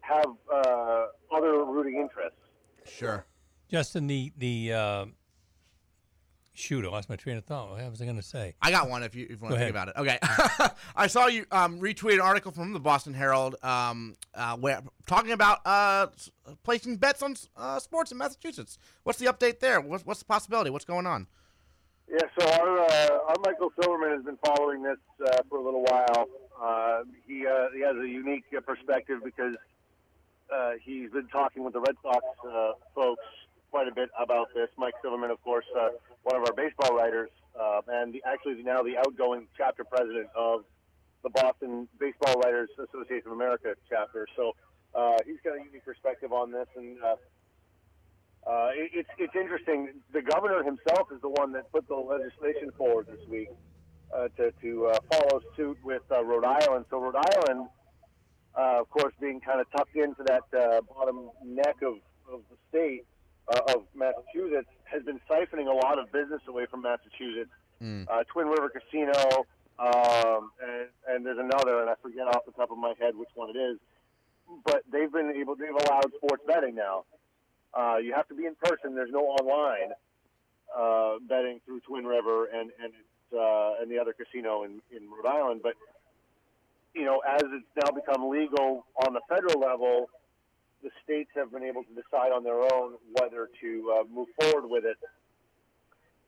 have 0.00 0.26
uh, 0.52 1.06
other 1.32 1.64
rooting 1.64 1.96
interests. 1.96 2.38
sure. 2.86 3.24
Justin, 3.68 4.06
the, 4.06 4.32
the 4.36 4.72
uh, 4.72 5.06
shoot, 6.52 6.84
I 6.84 6.88
lost 6.88 7.08
my 7.08 7.16
train 7.16 7.36
of 7.36 7.44
thought. 7.44 7.70
What 7.70 7.90
was 7.90 8.00
I 8.00 8.04
going 8.04 8.16
to 8.16 8.22
say? 8.22 8.54
I 8.60 8.70
got 8.70 8.88
one 8.88 9.02
if 9.02 9.14
you, 9.14 9.24
if 9.24 9.30
you 9.30 9.36
want 9.38 9.50
Go 9.50 9.56
to 9.56 9.58
think 9.58 9.70
about 9.70 9.88
it. 9.88 9.94
Okay. 9.96 10.18
I 10.96 11.06
saw 11.06 11.26
you 11.26 11.46
um, 11.50 11.80
retweet 11.80 12.14
an 12.14 12.20
article 12.20 12.52
from 12.52 12.72
the 12.72 12.80
Boston 12.80 13.14
Herald 13.14 13.56
um, 13.62 14.16
uh, 14.34 14.56
where 14.56 14.82
talking 15.06 15.32
about 15.32 15.60
uh, 15.64 16.08
placing 16.62 16.96
bets 16.96 17.22
on 17.22 17.36
uh, 17.56 17.78
sports 17.78 18.12
in 18.12 18.18
Massachusetts. 18.18 18.78
What's 19.02 19.18
the 19.18 19.26
update 19.26 19.60
there? 19.60 19.80
What's, 19.80 20.04
what's 20.04 20.20
the 20.20 20.26
possibility? 20.26 20.70
What's 20.70 20.84
going 20.84 21.06
on? 21.06 21.26
Yeah, 22.10 22.18
so 22.38 22.46
our 22.46 22.78
uh, 22.80 23.18
our 23.28 23.36
Michael 23.46 23.72
Silverman 23.80 24.10
has 24.10 24.22
been 24.22 24.36
following 24.44 24.82
this 24.82 24.98
uh, 25.24 25.38
for 25.48 25.56
a 25.56 25.62
little 25.62 25.82
while. 25.82 26.26
Uh, 26.60 27.04
he 27.26 27.46
uh, 27.46 27.68
he 27.74 27.80
has 27.80 27.96
a 27.96 28.06
unique 28.06 28.44
uh, 28.54 28.60
perspective 28.60 29.20
because 29.24 29.54
uh, 30.54 30.72
he's 30.82 31.10
been 31.10 31.28
talking 31.28 31.64
with 31.64 31.72
the 31.72 31.80
Red 31.80 31.96
Sox 32.02 32.24
uh, 32.46 32.72
folks 32.94 33.22
quite 33.72 33.88
a 33.88 33.94
bit 33.94 34.10
about 34.22 34.48
this. 34.54 34.68
Mike 34.76 34.92
Silverman, 35.00 35.30
of 35.30 35.42
course, 35.42 35.64
uh, 35.74 35.88
one 36.24 36.36
of 36.36 36.46
our 36.46 36.52
baseball 36.52 36.94
writers, 36.94 37.30
uh, 37.58 37.80
and 37.88 38.12
the, 38.12 38.22
actually 38.24 38.62
now 38.62 38.82
the 38.82 38.98
outgoing 38.98 39.48
chapter 39.56 39.82
president 39.82 40.28
of 40.36 40.64
the 41.24 41.30
Boston 41.30 41.88
Baseball 41.98 42.34
Writers 42.44 42.68
Association 42.76 43.28
of 43.28 43.32
America 43.32 43.74
chapter. 43.88 44.26
So 44.36 44.52
uh, 44.94 45.16
he's 45.24 45.40
got 45.42 45.54
a 45.54 45.64
unique 45.64 45.86
perspective 45.86 46.32
on 46.32 46.52
this, 46.52 46.66
and 46.76 46.98
uh, 47.02 47.16
uh, 48.46 48.68
it, 48.74 48.90
it's 48.92 49.08
it's 49.16 49.34
interesting. 49.34 49.88
The 50.12 50.20
governor 50.20 50.62
himself 50.62 51.08
is 51.10 51.22
the 51.22 51.30
one 51.30 51.52
that 51.52 51.72
put 51.72 51.88
the 51.88 51.96
legislation 51.96 52.72
forward 52.76 53.06
this 53.06 53.26
week 53.26 53.48
uh, 54.14 54.28
to 54.36 54.52
to 54.60 54.92
follow 55.10 55.40
suit 55.56 55.78
with 55.82 56.02
Rhode 56.10 56.44
Island. 56.44 56.84
So 56.90 57.00
Rhode 57.00 57.16
Island, 57.16 57.68
of 58.54 58.90
course, 58.90 59.14
being 59.18 59.40
kind 59.40 59.62
of 59.62 59.66
tucked 59.74 59.96
into 59.96 60.22
that 60.26 60.44
bottom 60.94 61.30
neck 61.42 61.76
of, 61.80 61.94
of 62.30 62.42
the 62.50 62.56
state 62.68 63.06
uh, 63.48 63.74
of 63.74 63.84
Massachusetts, 63.94 64.68
has 64.84 65.02
been 65.02 65.20
siphoning 65.30 65.68
a 65.68 65.74
lot 65.74 65.98
of 65.98 66.10
business 66.12 66.40
away 66.46 66.66
from 66.66 66.82
Massachusetts. 66.82 67.50
Mm. 67.82 68.06
Uh, 68.08 68.22
Twin 68.24 68.46
River 68.46 68.70
Casino, 68.70 69.46
um, 69.78 70.50
and, 70.62 70.88
and 71.08 71.26
there's 71.26 71.38
another, 71.38 71.80
and 71.80 71.90
I 71.90 71.94
forget 72.02 72.28
off 72.28 72.44
the 72.46 72.52
top 72.52 72.70
of 72.70 72.78
my 72.78 72.94
head 73.00 73.16
which 73.16 73.30
one 73.34 73.50
it 73.50 73.58
is. 73.58 73.78
But 74.64 74.82
they've 74.90 75.10
been 75.10 75.32
able, 75.36 75.56
they've 75.56 75.70
allowed 75.70 76.12
sports 76.16 76.42
betting 76.46 76.74
now. 76.74 77.04
Uh, 77.74 77.96
you 77.96 78.12
have 78.14 78.28
to 78.28 78.34
be 78.34 78.44
in 78.44 78.54
person. 78.62 78.94
There's 78.94 79.10
no 79.10 79.20
online 79.20 79.92
uh, 80.76 81.14
betting 81.28 81.60
through 81.64 81.80
Twin 81.80 82.04
River 82.04 82.46
and 82.46 82.70
and 82.82 82.92
it's, 82.92 83.34
uh, 83.34 83.80
and 83.80 83.90
the 83.90 83.98
other 83.98 84.12
casino 84.12 84.64
in, 84.64 84.80
in 84.94 85.08
Rhode 85.10 85.26
Island. 85.26 85.60
But 85.62 85.74
you 86.94 87.04
know, 87.04 87.22
as 87.26 87.42
it's 87.42 87.66
now 87.82 87.90
become 87.92 88.28
legal 88.28 88.84
on 89.06 89.14
the 89.14 89.20
federal 89.28 89.58
level, 89.58 90.10
the 90.82 90.90
states 91.04 91.30
have 91.34 91.52
been 91.52 91.62
able 91.62 91.84
to 91.84 91.94
decide 91.94 92.32
on 92.32 92.44
their 92.44 92.60
own 92.74 92.94
whether 93.12 93.48
to 93.60 93.94
uh, 93.94 94.04
move 94.12 94.28
forward 94.40 94.68
with 94.68 94.84
it. 94.84 94.96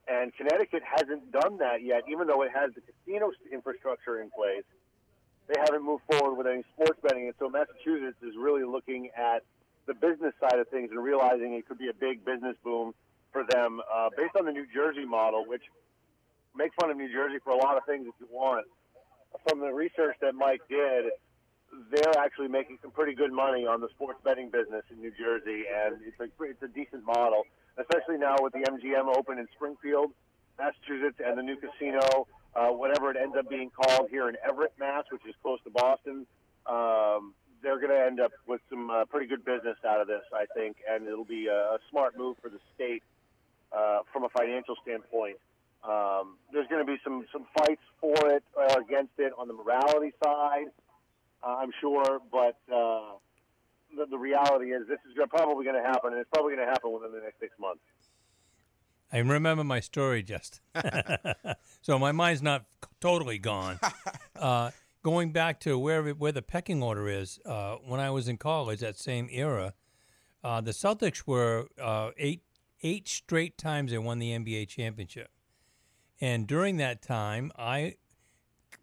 And 0.06 0.34
Connecticut 0.36 0.82
hasn't 0.84 1.32
done 1.32 1.58
that 1.58 1.82
yet, 1.82 2.02
even 2.10 2.26
though 2.26 2.42
it 2.42 2.50
has 2.54 2.70
the 2.74 2.82
casino 2.82 3.30
infrastructure 3.50 4.20
in 4.20 4.30
place. 4.30 4.64
They 5.48 5.60
haven't 5.60 5.84
moved 5.84 6.04
forward 6.10 6.36
with 6.36 6.46
any 6.46 6.62
sports 6.74 6.98
betting, 7.02 7.26
and 7.26 7.34
so 7.38 7.50
Massachusetts 7.50 8.16
is 8.22 8.34
really 8.36 8.64
looking 8.64 9.10
at 9.16 9.42
the 9.86 9.94
business 9.94 10.32
side 10.40 10.58
of 10.58 10.68
things 10.68 10.90
and 10.90 11.02
realizing 11.02 11.54
it 11.54 11.68
could 11.68 11.78
be 11.78 11.88
a 11.88 11.94
big 11.94 12.24
business 12.24 12.56
boom 12.64 12.94
for 13.32 13.44
them, 13.50 13.80
uh, 13.92 14.08
based 14.16 14.36
on 14.38 14.46
the 14.46 14.52
New 14.52 14.66
Jersey 14.72 15.04
model, 15.04 15.44
which 15.46 15.62
make 16.56 16.72
fun 16.80 16.90
of 16.90 16.96
New 16.96 17.12
Jersey 17.12 17.38
for 17.42 17.50
a 17.50 17.56
lot 17.56 17.76
of 17.76 17.84
things 17.84 18.06
if 18.06 18.14
you 18.20 18.28
want. 18.30 18.66
From 19.48 19.60
the 19.60 19.72
research 19.72 20.16
that 20.22 20.34
Mike 20.34 20.62
did, 20.68 21.06
they're 21.90 22.18
actually 22.18 22.48
making 22.48 22.78
some 22.82 22.90
pretty 22.90 23.14
good 23.14 23.32
money 23.32 23.66
on 23.66 23.80
the 23.80 23.88
sports 23.90 24.18
betting 24.24 24.50
business 24.50 24.82
in 24.90 25.00
New 25.00 25.12
Jersey, 25.12 25.64
and 25.68 25.98
it's 26.06 26.18
a 26.20 26.28
it's 26.44 26.62
a 26.62 26.68
decent 26.68 27.04
model, 27.04 27.44
especially 27.78 28.18
now 28.18 28.36
with 28.40 28.52
the 28.52 28.60
MGM 28.60 29.16
open 29.16 29.38
in 29.38 29.48
Springfield, 29.54 30.12
Massachusetts, 30.58 31.20
and 31.24 31.38
the 31.38 31.42
new 31.42 31.56
casino, 31.56 32.26
uh, 32.54 32.68
whatever 32.68 33.10
it 33.10 33.16
ends 33.16 33.36
up 33.36 33.48
being 33.48 33.70
called 33.70 34.08
here 34.10 34.28
in 34.28 34.36
Everett, 34.46 34.72
Mass, 34.78 35.04
which 35.10 35.22
is 35.28 35.34
close 35.42 35.58
to 35.64 35.70
Boston. 35.70 36.26
Um, 36.66 37.34
they're 37.62 37.80
going 37.80 37.90
to 37.90 38.04
end 38.06 38.20
up 38.20 38.32
with 38.46 38.60
some 38.68 38.90
uh, 38.90 39.04
pretty 39.06 39.26
good 39.26 39.44
business 39.44 39.76
out 39.88 40.00
of 40.00 40.06
this, 40.06 40.22
I 40.32 40.44
think, 40.54 40.76
and 40.88 41.06
it'll 41.06 41.24
be 41.24 41.46
a, 41.46 41.56
a 41.56 41.78
smart 41.90 42.16
move 42.16 42.36
for 42.42 42.50
the 42.50 42.60
state 42.74 43.02
uh, 43.72 44.00
from 44.12 44.24
a 44.24 44.28
financial 44.28 44.76
standpoint. 44.82 45.36
Um, 45.82 46.36
there's 46.52 46.68
going 46.68 46.84
to 46.84 46.90
be 46.90 46.98
some 47.04 47.26
some 47.32 47.46
fights 47.58 47.82
for 48.00 48.16
it 48.30 48.44
or 48.54 48.80
against 48.80 49.12
it 49.18 49.32
on 49.36 49.48
the 49.48 49.54
morality 49.54 50.12
side, 50.22 50.68
uh, 50.68 50.83
I'm 51.46 51.70
sure, 51.80 52.20
but 52.30 52.58
uh, 52.72 53.18
the, 53.96 54.06
the 54.10 54.18
reality 54.18 54.72
is 54.72 54.86
this 54.88 54.98
is 55.08 55.16
probably 55.28 55.64
going 55.64 55.76
to 55.76 55.82
happen, 55.82 56.12
and 56.12 56.20
it's 56.20 56.30
probably 56.32 56.54
going 56.54 56.66
to 56.66 56.72
happen 56.72 56.92
within 56.92 57.12
the 57.12 57.20
next 57.20 57.40
six 57.40 57.52
months. 57.58 57.82
I 59.12 59.18
remember 59.18 59.62
my 59.62 59.80
story, 59.80 60.22
just. 60.22 60.60
so 61.82 61.98
my 61.98 62.12
mind's 62.12 62.42
not 62.42 62.64
totally 63.00 63.38
gone. 63.38 63.78
Uh, 64.36 64.72
going 65.04 65.30
back 65.30 65.60
to 65.60 65.78
where 65.78 66.10
where 66.10 66.32
the 66.32 66.42
pecking 66.42 66.82
order 66.82 67.08
is, 67.08 67.38
uh, 67.46 67.76
when 67.86 68.00
I 68.00 68.10
was 68.10 68.26
in 68.26 68.36
college, 68.36 68.80
that 68.80 68.98
same 68.98 69.28
era, 69.30 69.74
uh, 70.42 70.60
the 70.60 70.72
Celtics 70.72 71.22
were 71.24 71.68
uh, 71.80 72.10
eight 72.18 72.42
eight 72.82 73.06
straight 73.06 73.56
times 73.56 73.92
they 73.92 73.98
won 73.98 74.18
the 74.18 74.30
NBA 74.30 74.66
championship, 74.66 75.30
and 76.20 76.48
during 76.48 76.78
that 76.78 77.00
time, 77.00 77.52
I 77.56 77.94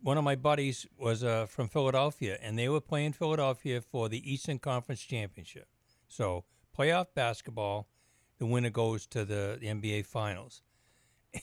one 0.01 0.17
of 0.17 0.23
my 0.23 0.35
buddies 0.35 0.87
was 0.97 1.23
uh, 1.23 1.45
from 1.45 1.67
Philadelphia, 1.67 2.37
and 2.41 2.57
they 2.57 2.67
were 2.67 2.81
playing 2.81 3.13
Philadelphia 3.13 3.81
for 3.81 4.09
the 4.09 4.31
Eastern 4.31 4.57
Conference 4.57 5.01
championship. 5.01 5.67
So 6.07 6.43
playoff 6.77 7.07
basketball, 7.13 7.87
the 8.39 8.45
winner 8.45 8.69
goes 8.69 9.05
to 9.07 9.23
the, 9.23 9.57
the 9.59 9.67
NBA 9.67 10.05
Finals, 10.05 10.63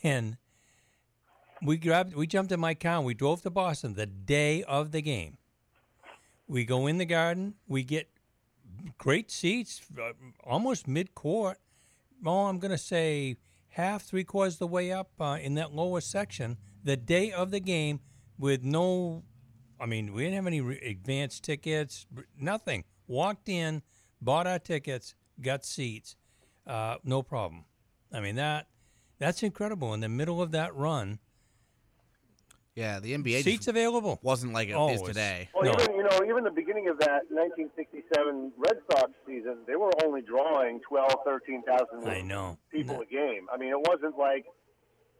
and 0.03 0.37
we 1.63 1.77
grabbed, 1.77 2.15
we 2.15 2.27
jumped 2.27 2.53
in 2.53 2.61
my 2.61 2.75
car, 2.75 2.97
and 2.97 3.07
we 3.07 3.15
drove 3.15 3.43
to 3.43 3.51
Boston 3.51 3.95
the 3.95 4.07
day 4.07 4.63
of 4.65 4.93
the 4.93 5.03
game. 5.03 5.39
We 6.47 6.65
go 6.65 6.87
in 6.87 6.99
the 6.99 7.05
garden, 7.05 7.55
we 7.67 7.85
get 7.85 8.09
great 8.97 9.31
seats, 9.31 9.83
uh, 9.99 10.13
almost 10.45 10.89
mid 10.89 11.15
court. 11.15 11.59
Oh, 12.25 12.47
I'm 12.47 12.59
going 12.59 12.71
to 12.71 12.79
say 12.79 13.37
half, 13.71 14.03
three 14.03 14.25
quarters 14.25 14.55
of 14.55 14.61
the 14.61 14.67
way 14.67 14.91
up 14.91 15.11
uh, 15.21 15.39
in 15.41 15.55
that 15.55 15.73
lower 15.73 16.01
section. 16.01 16.57
The 16.83 16.97
day 16.97 17.31
of 17.31 17.51
the 17.51 17.61
game, 17.61 18.01
with 18.39 18.63
no, 18.65 19.25
I 19.81 19.87
mean, 19.87 20.13
we 20.13 20.23
didn't 20.25 20.37
have 20.37 20.47
any 20.47 20.61
re- 20.61 20.79
advance 20.81 21.41
tickets, 21.41 22.07
nothing. 22.39 22.85
Walked 23.07 23.49
in, 23.49 23.83
bought 24.21 24.47
our 24.47 24.59
tickets, 24.59 25.15
got 25.41 25.65
seats, 25.65 26.17
uh, 26.67 26.97
no 27.05 27.23
problem. 27.23 27.65
I 28.13 28.21
mean 28.21 28.37
that 28.37 28.69
that's 29.19 29.43
incredible. 29.43 29.93
In 29.95 30.01
the 30.01 30.09
middle 30.09 30.41
of 30.41 30.53
that 30.53 30.75
run, 30.75 31.19
Yeah, 32.75 33.01
the 33.01 33.13
NBA 33.15 33.43
seats 33.43 33.57
just 33.67 33.69
available. 33.69 34.21
wasn't 34.23 34.53
like 34.53 34.69
it 34.69 34.75
Oh, 34.75 34.89
is 34.91 35.01
it's- 35.01 35.09
today. 35.09 35.49
Well, 35.53 35.65
No. 35.65 35.73
even 35.83 35.97
you 35.97 36.03
know, 36.05 36.21
even 36.29 36.45
the 36.45 36.51
beginning 36.51 36.89
of 36.89 36.99
that 37.01 37.29
1967 37.31 38.53
Red 38.57 38.79
Sox 38.91 39.11
season, 39.27 39.59
they 39.67 39.75
were 39.77 39.91
only 40.05 40.23
drawing 40.23 40.81
12, 40.81 41.13
13,000 41.25 42.09
I 42.09 42.21
know. 42.21 42.57
people 42.71 43.01
a 43.01 43.07
game. 43.07 43.49
I 43.53 43.57
mean, 43.57 43.71
it 43.71 43.81
wasn't 43.89 44.17
like 44.17 44.47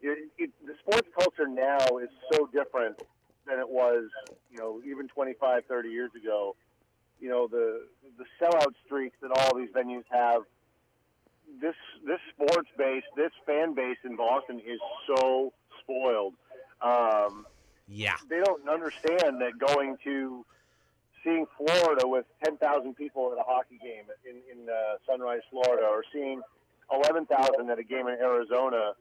it, 0.01 0.29
it, 0.37 0.49
the 0.65 0.73
sports 0.81 1.07
culture 1.17 1.47
now 1.47 1.97
is 1.97 2.09
so 2.33 2.47
different 2.47 3.01
than 3.47 3.59
it 3.59 3.69
was, 3.69 4.05
you 4.51 4.57
know, 4.57 4.81
even 4.85 5.07
25, 5.07 5.65
30 5.65 5.89
years 5.89 6.11
ago. 6.15 6.55
You 7.19 7.29
know, 7.29 7.47
the 7.47 7.85
the 8.17 8.25
sellout 8.41 8.73
streaks 8.85 9.17
that 9.21 9.31
all 9.31 9.57
these 9.57 9.69
venues 9.69 10.03
have. 10.09 10.43
This 11.61 11.75
this 12.05 12.19
sports 12.33 12.69
base, 12.77 13.03
this 13.17 13.31
fan 13.45 13.73
base 13.73 13.97
in 14.05 14.15
Boston 14.15 14.59
is 14.59 14.79
so 15.07 15.51
spoiled. 15.81 16.35
Um, 16.81 17.45
Yeah. 17.87 18.15
they 18.29 18.39
don't 18.39 18.69
understand 18.69 19.41
that 19.41 19.57
going 19.59 19.97
to 20.05 20.45
seeing 21.23 21.45
Florida 21.57 22.07
with 22.07 22.25
10,000 22.45 22.95
people 22.95 23.33
at 23.33 23.37
a 23.37 23.43
hockey 23.43 23.77
game 23.81 24.05
in, 24.23 24.37
in 24.49 24.69
uh, 24.69 24.95
Sunrise, 25.05 25.41
Florida, 25.49 25.85
or 25.85 26.03
seeing 26.13 26.41
11,000 26.93 27.69
at 27.69 27.79
a 27.79 27.83
game 27.83 28.07
in 28.07 28.13
Arizona, 28.15 28.93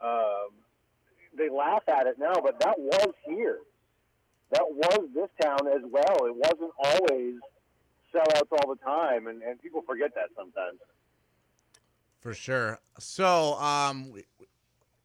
they 0.00 0.31
laugh 1.54 1.82
at 1.88 2.06
it 2.06 2.18
now, 2.18 2.34
but 2.42 2.60
that 2.60 2.78
was 2.78 3.14
here. 3.26 3.58
That 4.50 4.64
was 4.68 5.08
this 5.14 5.28
town 5.40 5.60
as 5.68 5.82
well. 5.90 6.26
It 6.26 6.34
wasn't 6.34 6.72
always 6.78 7.34
sellouts 8.14 8.52
all 8.52 8.74
the 8.74 8.80
time, 8.84 9.26
and, 9.26 9.42
and 9.42 9.60
people 9.60 9.82
forget 9.86 10.14
that 10.14 10.28
sometimes. 10.36 10.78
For 12.20 12.34
sure. 12.34 12.78
So, 12.98 13.54
um, 13.54 14.12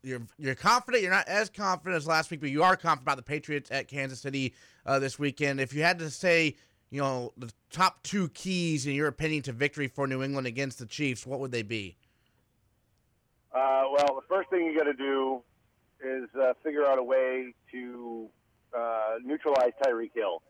you're 0.04 0.22
you're 0.38 0.56
confident. 0.56 1.04
You're 1.04 1.12
not 1.12 1.28
as 1.28 1.50
confident 1.50 1.96
as 1.96 2.08
last 2.08 2.30
week, 2.32 2.40
but 2.40 2.50
you 2.50 2.64
are 2.64 2.76
confident 2.76 3.04
about 3.04 3.18
the 3.18 3.24
Patriots 3.24 3.72
at 3.72 3.88
Kansas 3.88 4.20
City 4.20 4.54
uh, 4.86 5.00
this 5.00 5.18
weekend. 5.18 5.60
If 5.60 5.74
you 5.74 5.84
had 5.84 6.00
to 6.00 6.10
say, 6.10 6.56
you 6.90 7.02
know, 7.02 7.34
the 7.38 7.52
top 7.72 8.04
two 8.04 8.30
keys 8.30 8.86
in 8.86 8.94
your 8.94 9.08
opinion 9.08 9.44
to 9.44 9.52
victory 9.52 9.88
for 9.88 10.08
New 10.08 10.24
England 10.24 10.48
against 10.48 10.80
the 10.80 10.86
Chiefs, 10.86 11.26
what 11.26 11.40
would 11.40 11.52
they 11.52 11.64
be? 11.64 11.98
Uh, 13.54 13.84
well, 13.92 14.16
the 14.16 14.28
first 14.30 14.50
thing 14.50 14.66
you 14.66 14.78
got 14.78 14.86
to 14.86 14.94
do 14.94 15.42
is 16.04 16.30
uh, 16.40 16.54
figure 16.64 16.86
out 16.86 17.00
a 17.00 17.04
way 17.04 17.54
to 17.72 18.30
uh, 18.78 19.16
neutralize 19.24 19.72
Tyreek 19.84 20.12
Hill. 20.14 20.42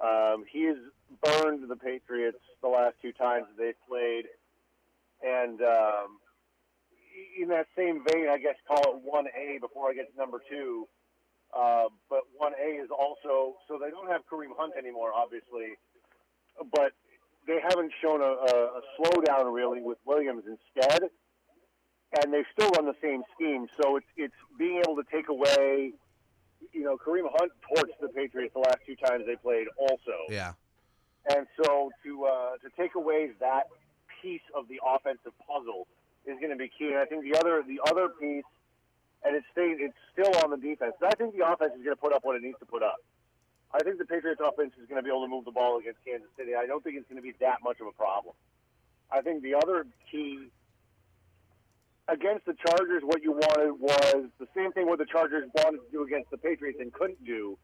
Um, 0.00 0.44
he 0.50 0.64
has 0.64 0.76
burned 1.22 1.68
the 1.68 1.76
Patriots 1.76 2.38
the 2.62 2.68
last 2.68 2.94
two 3.02 3.12
times 3.12 3.46
they've 3.58 3.74
played, 3.88 4.26
and 5.22 5.60
um, 5.60 6.18
in 7.40 7.48
that 7.48 7.66
same 7.76 8.04
vein, 8.08 8.28
I 8.28 8.38
guess 8.38 8.54
call 8.66 8.96
it 8.96 9.02
one 9.02 9.26
A 9.26 9.58
before 9.58 9.90
I 9.90 9.94
get 9.94 10.12
to 10.12 10.18
number 10.18 10.40
two. 10.50 10.86
Uh, 11.52 11.84
but 12.10 12.20
one 12.36 12.52
A 12.62 12.82
is 12.82 12.90
also 12.90 13.56
so 13.66 13.78
they 13.82 13.90
don't 13.90 14.08
have 14.08 14.20
Kareem 14.30 14.54
Hunt 14.56 14.74
anymore, 14.78 15.12
obviously, 15.14 15.78
but 16.72 16.92
they 17.46 17.58
haven't 17.66 17.92
shown 18.02 18.20
a, 18.20 18.24
a, 18.24 18.78
a 18.78 18.82
slowdown 19.00 19.52
really 19.52 19.80
with 19.80 19.98
Williams 20.04 20.44
instead 20.46 21.08
and 22.16 22.32
they 22.32 22.44
still 22.52 22.70
run 22.70 22.86
the 22.86 22.96
same 23.02 23.22
scheme. 23.34 23.66
So 23.80 23.96
it's 23.96 24.06
it's 24.16 24.34
being 24.58 24.78
able 24.84 24.96
to 24.96 25.04
take 25.12 25.28
away, 25.28 25.92
you 26.72 26.82
know, 26.82 26.96
Kareem 26.96 27.28
Hunt 27.30 27.52
torched 27.68 27.98
the 28.00 28.08
Patriots 28.08 28.54
the 28.54 28.60
last 28.60 28.78
two 28.86 28.96
times 28.96 29.24
they 29.26 29.36
played, 29.36 29.66
also, 29.78 30.16
Yeah. 30.28 30.52
and 31.34 31.46
so 31.62 31.90
to 32.04 32.24
uh, 32.24 32.56
to 32.58 32.70
take 32.76 32.94
away 32.94 33.30
that 33.40 33.64
piece 34.22 34.42
of 34.54 34.66
the 34.68 34.80
offensive 34.84 35.32
puzzle 35.46 35.86
is 36.26 36.36
going 36.40 36.50
to 36.50 36.56
be 36.56 36.68
key. 36.68 36.88
And 36.88 36.98
I 36.98 37.04
think 37.04 37.24
the 37.24 37.38
other 37.38 37.62
the 37.62 37.80
other 37.90 38.08
piece, 38.08 38.44
and 39.24 39.36
it's 39.36 39.46
staying 39.52 39.76
it's 39.80 39.96
still 40.12 40.32
on 40.42 40.50
the 40.50 40.56
defense. 40.56 40.94
I 41.04 41.14
think 41.14 41.36
the 41.36 41.46
offense 41.46 41.72
is 41.76 41.84
going 41.84 41.96
to 41.96 42.00
put 42.00 42.12
up 42.12 42.24
what 42.24 42.36
it 42.36 42.42
needs 42.42 42.58
to 42.60 42.66
put 42.66 42.82
up. 42.82 42.96
I 43.72 43.80
think 43.84 43.98
the 43.98 44.06
Patriots 44.06 44.40
offense 44.42 44.72
is 44.80 44.88
going 44.88 44.96
to 44.96 45.02
be 45.02 45.10
able 45.10 45.24
to 45.24 45.28
move 45.28 45.44
the 45.44 45.50
ball 45.52 45.78
against 45.78 45.98
Kansas 46.02 46.28
City. 46.38 46.54
I 46.56 46.64
don't 46.64 46.82
think 46.82 46.96
it's 46.96 47.06
going 47.06 47.20
to 47.20 47.22
be 47.22 47.34
that 47.40 47.58
much 47.62 47.80
of 47.82 47.86
a 47.86 47.92
problem. 47.92 48.34
I 49.12 49.20
think 49.20 49.42
the 49.42 49.54
other 49.54 49.86
key 50.10 50.48
against 52.08 52.46
the 52.46 52.54
Chargers, 52.66 53.02
what 53.04 53.22
you 53.22 53.32
wanted 53.32 53.72
was 53.78 54.24
the 54.38 54.48
same 54.56 54.72
thing 54.72 54.86
what 54.86 54.98
the 54.98 55.06
Chargers 55.06 55.48
wanted 55.54 55.78
to 55.78 55.90
do 55.92 56.02
against 56.02 56.30
the 56.30 56.38
Patriots 56.38 56.78
and 56.80 56.92
couldn't 56.92 57.22
do 57.24 57.58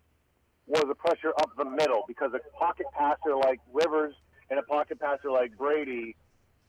was 0.67 0.85
a 0.91 0.95
pressure 0.95 1.33
up 1.39 1.51
the 1.57 1.65
middle 1.65 2.05
because 2.07 2.31
a 2.35 2.59
pocket 2.59 2.87
passer 2.93 3.37
like 3.37 3.61
Rivers 3.73 4.15
and 4.51 4.59
a 4.59 4.63
pocket 4.63 5.01
passer 5.01 5.31
like 5.31 5.57
Brady, 5.57 6.17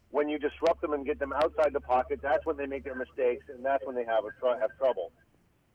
when 0.10 0.30
you 0.30 0.40
disrupt 0.40 0.82
them 0.82 0.94
and 0.94 1.06
get 1.06 1.20
them 1.20 1.34
outside 1.34 1.74
the 1.74 1.82
pocket, 1.82 2.20
that's 2.22 2.46
when 2.46 2.58
they 2.58 2.66
make 2.66 2.84
their 2.84 2.96
mistakes 2.96 3.46
and 3.50 3.64
that's 3.64 3.86
when 3.86 3.96
they 3.96 4.06
have 4.06 4.24
a 4.24 4.32
tr- 4.40 4.60
have 4.60 4.72
trouble. 4.78 5.12